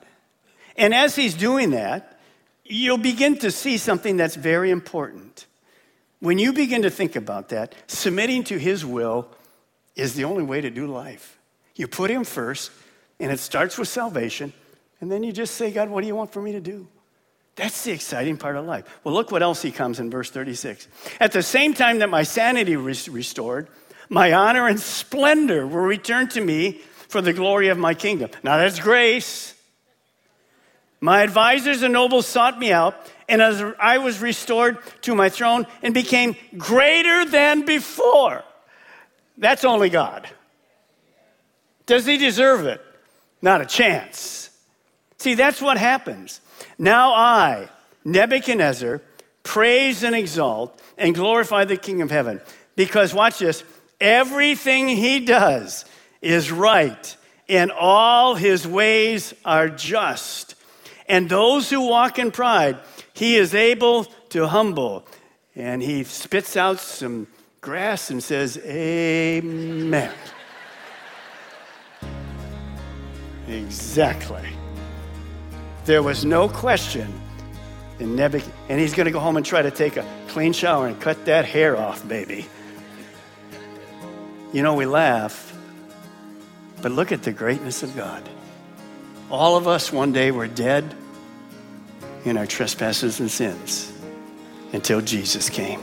And 0.76 0.94
as 0.94 1.16
He's 1.16 1.34
doing 1.34 1.70
that, 1.70 2.18
you'll 2.64 2.98
begin 2.98 3.38
to 3.38 3.50
see 3.50 3.78
something 3.78 4.16
that's 4.16 4.36
very 4.36 4.70
important. 4.70 5.46
When 6.20 6.38
you 6.38 6.52
begin 6.52 6.82
to 6.82 6.90
think 6.90 7.16
about 7.16 7.50
that, 7.50 7.74
submitting 7.86 8.44
to 8.44 8.58
His 8.58 8.84
will 8.84 9.28
is 9.94 10.14
the 10.14 10.24
only 10.24 10.42
way 10.42 10.60
to 10.60 10.70
do 10.70 10.86
life. 10.86 11.38
You 11.76 11.86
put 11.86 12.10
Him 12.10 12.24
first, 12.24 12.72
and 13.20 13.30
it 13.30 13.38
starts 13.38 13.78
with 13.78 13.88
salvation, 13.88 14.52
and 15.00 15.10
then 15.10 15.22
you 15.22 15.32
just 15.32 15.54
say, 15.54 15.70
God, 15.70 15.88
what 15.88 16.00
do 16.00 16.06
you 16.06 16.16
want 16.16 16.32
for 16.32 16.42
me 16.42 16.52
to 16.52 16.60
do? 16.60 16.88
That's 17.54 17.82
the 17.82 17.90
exciting 17.90 18.36
part 18.36 18.56
of 18.56 18.64
life. 18.66 19.00
Well, 19.02 19.14
look 19.14 19.32
what 19.32 19.42
else 19.42 19.62
he 19.62 19.72
comes 19.72 19.98
in 19.98 20.10
verse 20.10 20.30
36. 20.30 20.86
At 21.18 21.32
the 21.32 21.42
same 21.42 21.74
time 21.74 21.98
that 21.98 22.08
my 22.08 22.22
sanity 22.22 22.76
was 22.76 23.08
restored, 23.08 23.66
my 24.08 24.32
honor 24.32 24.68
and 24.68 24.78
splendor 24.78 25.66
were 25.66 25.82
returned 25.82 26.30
to 26.32 26.40
me 26.40 26.80
for 27.08 27.20
the 27.20 27.32
glory 27.32 27.68
of 27.68 27.76
my 27.76 27.94
kingdom. 27.94 28.30
Now 28.44 28.58
that's 28.58 28.78
grace. 28.78 29.54
My 31.00 31.22
advisors 31.22 31.82
and 31.82 31.92
nobles 31.92 32.26
sought 32.26 32.58
me 32.58 32.72
out, 32.72 32.94
and 33.28 33.40
as 33.40 33.62
I 33.78 33.98
was 33.98 34.20
restored 34.20 34.78
to 35.02 35.14
my 35.14 35.28
throne 35.28 35.66
and 35.82 35.94
became 35.94 36.36
greater 36.56 37.24
than 37.24 37.64
before. 37.64 38.42
That's 39.36 39.64
only 39.64 39.90
God. 39.90 40.28
Does 41.86 42.04
he 42.04 42.18
deserve 42.18 42.66
it? 42.66 42.84
Not 43.40 43.60
a 43.60 43.66
chance. 43.66 44.50
See, 45.18 45.34
that's 45.34 45.62
what 45.62 45.78
happens. 45.78 46.40
Now 46.78 47.12
I, 47.12 47.68
Nebuchadnezzar, 48.04 49.00
praise 49.42 50.02
and 50.02 50.14
exalt 50.14 50.80
and 50.96 51.14
glorify 51.14 51.64
the 51.64 51.76
King 51.76 52.02
of 52.02 52.10
heaven. 52.10 52.40
Because, 52.76 53.14
watch 53.14 53.38
this, 53.38 53.64
everything 54.00 54.88
he 54.88 55.20
does 55.20 55.84
is 56.20 56.50
right, 56.52 57.16
and 57.48 57.70
all 57.70 58.34
his 58.34 58.66
ways 58.66 59.34
are 59.44 59.68
just. 59.68 60.54
And 61.08 61.28
those 61.28 61.70
who 61.70 61.88
walk 61.88 62.18
in 62.18 62.30
pride, 62.30 62.78
he 63.14 63.36
is 63.36 63.54
able 63.54 64.04
to 64.30 64.46
humble. 64.46 65.06
And 65.56 65.82
he 65.82 66.04
spits 66.04 66.56
out 66.56 66.78
some 66.78 67.26
grass 67.60 68.10
and 68.10 68.22
says, 68.22 68.58
Amen. 68.58 70.12
exactly. 73.48 74.46
There 75.86 76.02
was 76.02 76.24
no 76.24 76.48
question. 76.48 77.12
And, 77.98 78.16
Nebuch- 78.16 78.48
and 78.68 78.78
he's 78.78 78.94
going 78.94 79.06
to 79.06 79.10
go 79.10 79.18
home 79.18 79.36
and 79.36 79.44
try 79.44 79.62
to 79.62 79.70
take 79.70 79.96
a 79.96 80.06
clean 80.28 80.52
shower 80.52 80.86
and 80.86 81.00
cut 81.00 81.24
that 81.24 81.46
hair 81.46 81.76
off, 81.76 82.06
baby. 82.06 82.46
You 84.52 84.62
know, 84.62 84.74
we 84.74 84.86
laugh, 84.86 85.52
but 86.80 86.92
look 86.92 87.10
at 87.10 87.22
the 87.22 87.32
greatness 87.32 87.82
of 87.82 87.96
God. 87.96 88.28
All 89.30 89.56
of 89.56 89.68
us 89.68 89.92
one 89.92 90.10
day 90.12 90.30
were 90.30 90.46
dead 90.46 90.94
in 92.24 92.38
our 92.38 92.46
trespasses 92.46 93.20
and 93.20 93.30
sins 93.30 93.92
until 94.72 95.02
Jesus 95.02 95.50
came. 95.50 95.80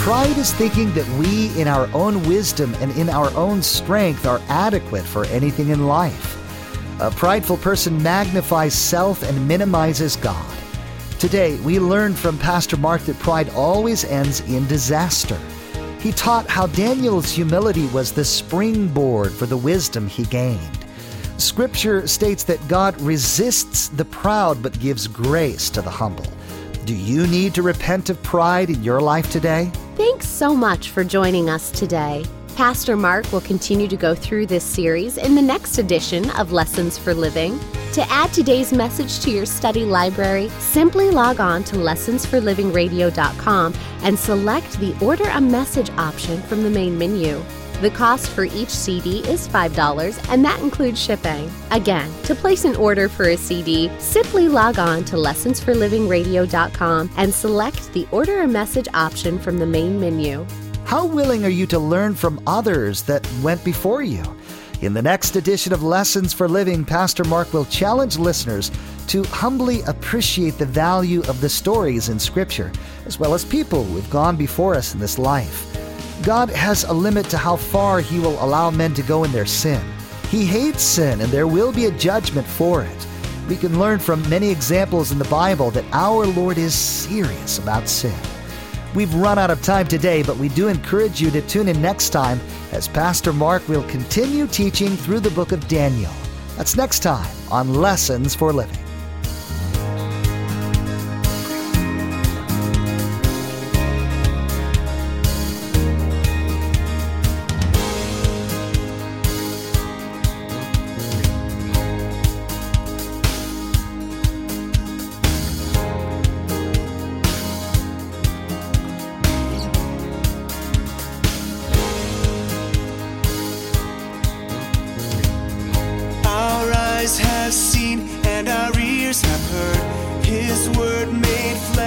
Pride 0.00 0.36
is 0.36 0.52
thinking 0.52 0.92
that 0.92 1.08
we, 1.18 1.58
in 1.58 1.68
our 1.68 1.88
own 1.94 2.22
wisdom 2.28 2.74
and 2.80 2.92
in 2.98 3.08
our 3.08 3.30
own 3.34 3.62
strength, 3.62 4.26
are 4.26 4.42
adequate 4.48 5.04
for 5.04 5.24
anything 5.26 5.70
in 5.70 5.86
life. 5.86 6.36
A 7.00 7.10
prideful 7.10 7.56
person 7.56 8.02
magnifies 8.02 8.74
self 8.74 9.22
and 9.22 9.48
minimizes 9.48 10.16
God. 10.16 10.54
Today, 11.18 11.58
we 11.60 11.78
learned 11.78 12.18
from 12.18 12.36
Pastor 12.38 12.76
Mark 12.76 13.00
that 13.02 13.18
pride 13.20 13.48
always 13.50 14.04
ends 14.04 14.40
in 14.40 14.66
disaster. 14.66 15.38
He 16.00 16.12
taught 16.12 16.48
how 16.48 16.66
Daniel's 16.66 17.30
humility 17.30 17.86
was 17.86 18.12
the 18.12 18.24
springboard 18.24 19.32
for 19.32 19.46
the 19.46 19.56
wisdom 19.56 20.06
he 20.06 20.24
gained. 20.24 20.79
Scripture 21.40 22.06
states 22.06 22.44
that 22.44 22.66
God 22.68 23.00
resists 23.00 23.88
the 23.88 24.04
proud 24.04 24.62
but 24.62 24.78
gives 24.78 25.06
grace 25.06 25.70
to 25.70 25.82
the 25.82 25.90
humble. 25.90 26.26
Do 26.84 26.94
you 26.94 27.26
need 27.26 27.54
to 27.54 27.62
repent 27.62 28.10
of 28.10 28.22
pride 28.22 28.70
in 28.70 28.82
your 28.82 29.00
life 29.00 29.30
today? 29.30 29.70
Thanks 29.96 30.26
so 30.26 30.54
much 30.54 30.90
for 30.90 31.04
joining 31.04 31.50
us 31.50 31.70
today. 31.70 32.24
Pastor 32.56 32.96
Mark 32.96 33.30
will 33.32 33.40
continue 33.40 33.88
to 33.88 33.96
go 33.96 34.14
through 34.14 34.46
this 34.46 34.64
series 34.64 35.16
in 35.16 35.34
the 35.34 35.42
next 35.42 35.78
edition 35.78 36.28
of 36.30 36.52
Lessons 36.52 36.98
for 36.98 37.14
Living. 37.14 37.58
To 37.92 38.02
add 38.10 38.32
today's 38.32 38.72
message 38.72 39.20
to 39.20 39.30
your 39.30 39.46
study 39.46 39.84
library, 39.84 40.48
simply 40.58 41.10
log 41.10 41.40
on 41.40 41.64
to 41.64 41.76
lessonsforlivingradio.com 41.76 43.74
and 44.02 44.18
select 44.18 44.72
the 44.78 44.96
Order 45.04 45.28
a 45.30 45.40
Message 45.40 45.90
option 45.90 46.40
from 46.42 46.62
the 46.62 46.70
main 46.70 46.96
menu. 46.98 47.42
The 47.80 47.90
cost 47.90 48.28
for 48.32 48.44
each 48.44 48.68
CD 48.68 49.20
is 49.20 49.48
$5, 49.48 50.30
and 50.30 50.44
that 50.44 50.60
includes 50.60 51.00
shipping. 51.00 51.50
Again, 51.70 52.12
to 52.24 52.34
place 52.34 52.66
an 52.66 52.76
order 52.76 53.08
for 53.08 53.30
a 53.30 53.38
CD, 53.38 53.90
simply 53.98 54.48
log 54.48 54.78
on 54.78 55.02
to 55.04 55.16
lessonsforlivingradio.com 55.16 57.10
and 57.16 57.32
select 57.32 57.90
the 57.94 58.06
Order 58.10 58.42
a 58.42 58.46
Message 58.46 58.86
option 58.92 59.38
from 59.38 59.56
the 59.56 59.64
main 59.64 59.98
menu. 59.98 60.46
How 60.84 61.06
willing 61.06 61.42
are 61.42 61.48
you 61.48 61.66
to 61.68 61.78
learn 61.78 62.14
from 62.14 62.42
others 62.46 63.00
that 63.04 63.26
went 63.42 63.64
before 63.64 64.02
you? 64.02 64.24
In 64.82 64.92
the 64.92 65.00
next 65.00 65.34
edition 65.36 65.72
of 65.72 65.82
Lessons 65.82 66.34
for 66.34 66.50
Living, 66.50 66.84
Pastor 66.84 67.24
Mark 67.24 67.50
will 67.54 67.64
challenge 67.64 68.18
listeners 68.18 68.70
to 69.06 69.22
humbly 69.24 69.80
appreciate 69.82 70.58
the 70.58 70.66
value 70.66 71.20
of 71.28 71.40
the 71.40 71.48
stories 71.48 72.10
in 72.10 72.18
Scripture, 72.18 72.70
as 73.06 73.18
well 73.18 73.32
as 73.32 73.42
people 73.42 73.84
who 73.84 73.96
have 73.96 74.10
gone 74.10 74.36
before 74.36 74.74
us 74.74 74.92
in 74.92 75.00
this 75.00 75.18
life. 75.18 75.69
God 76.22 76.50
has 76.50 76.84
a 76.84 76.92
limit 76.92 77.30
to 77.30 77.38
how 77.38 77.56
far 77.56 78.00
He 78.00 78.18
will 78.18 78.42
allow 78.44 78.70
men 78.70 78.92
to 78.94 79.02
go 79.02 79.24
in 79.24 79.32
their 79.32 79.46
sin. 79.46 79.82
He 80.28 80.44
hates 80.44 80.82
sin, 80.82 81.22
and 81.22 81.32
there 81.32 81.46
will 81.46 81.72
be 81.72 81.86
a 81.86 81.98
judgment 81.98 82.46
for 82.46 82.82
it. 82.82 83.06
We 83.48 83.56
can 83.56 83.78
learn 83.78 83.98
from 83.98 84.28
many 84.28 84.50
examples 84.50 85.12
in 85.12 85.18
the 85.18 85.24
Bible 85.24 85.70
that 85.70 85.84
our 85.92 86.26
Lord 86.26 86.58
is 86.58 86.74
serious 86.74 87.58
about 87.58 87.88
sin. 87.88 88.16
We've 88.94 89.14
run 89.14 89.38
out 89.38 89.50
of 89.50 89.62
time 89.62 89.88
today, 89.88 90.22
but 90.22 90.36
we 90.36 90.50
do 90.50 90.68
encourage 90.68 91.22
you 91.22 91.30
to 91.30 91.40
tune 91.42 91.68
in 91.68 91.80
next 91.80 92.10
time 92.10 92.38
as 92.72 92.86
Pastor 92.86 93.32
Mark 93.32 93.66
will 93.66 93.84
continue 93.84 94.46
teaching 94.46 94.90
through 94.96 95.20
the 95.20 95.30
book 95.30 95.52
of 95.52 95.66
Daniel. 95.68 96.12
That's 96.56 96.76
next 96.76 97.00
time 97.00 97.30
on 97.50 97.74
Lessons 97.74 98.34
for 98.34 98.52
Living. 98.52 98.79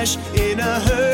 Flesh 0.05 0.17
in 0.35 0.59
a 0.59 0.79
hurting 0.81 1.12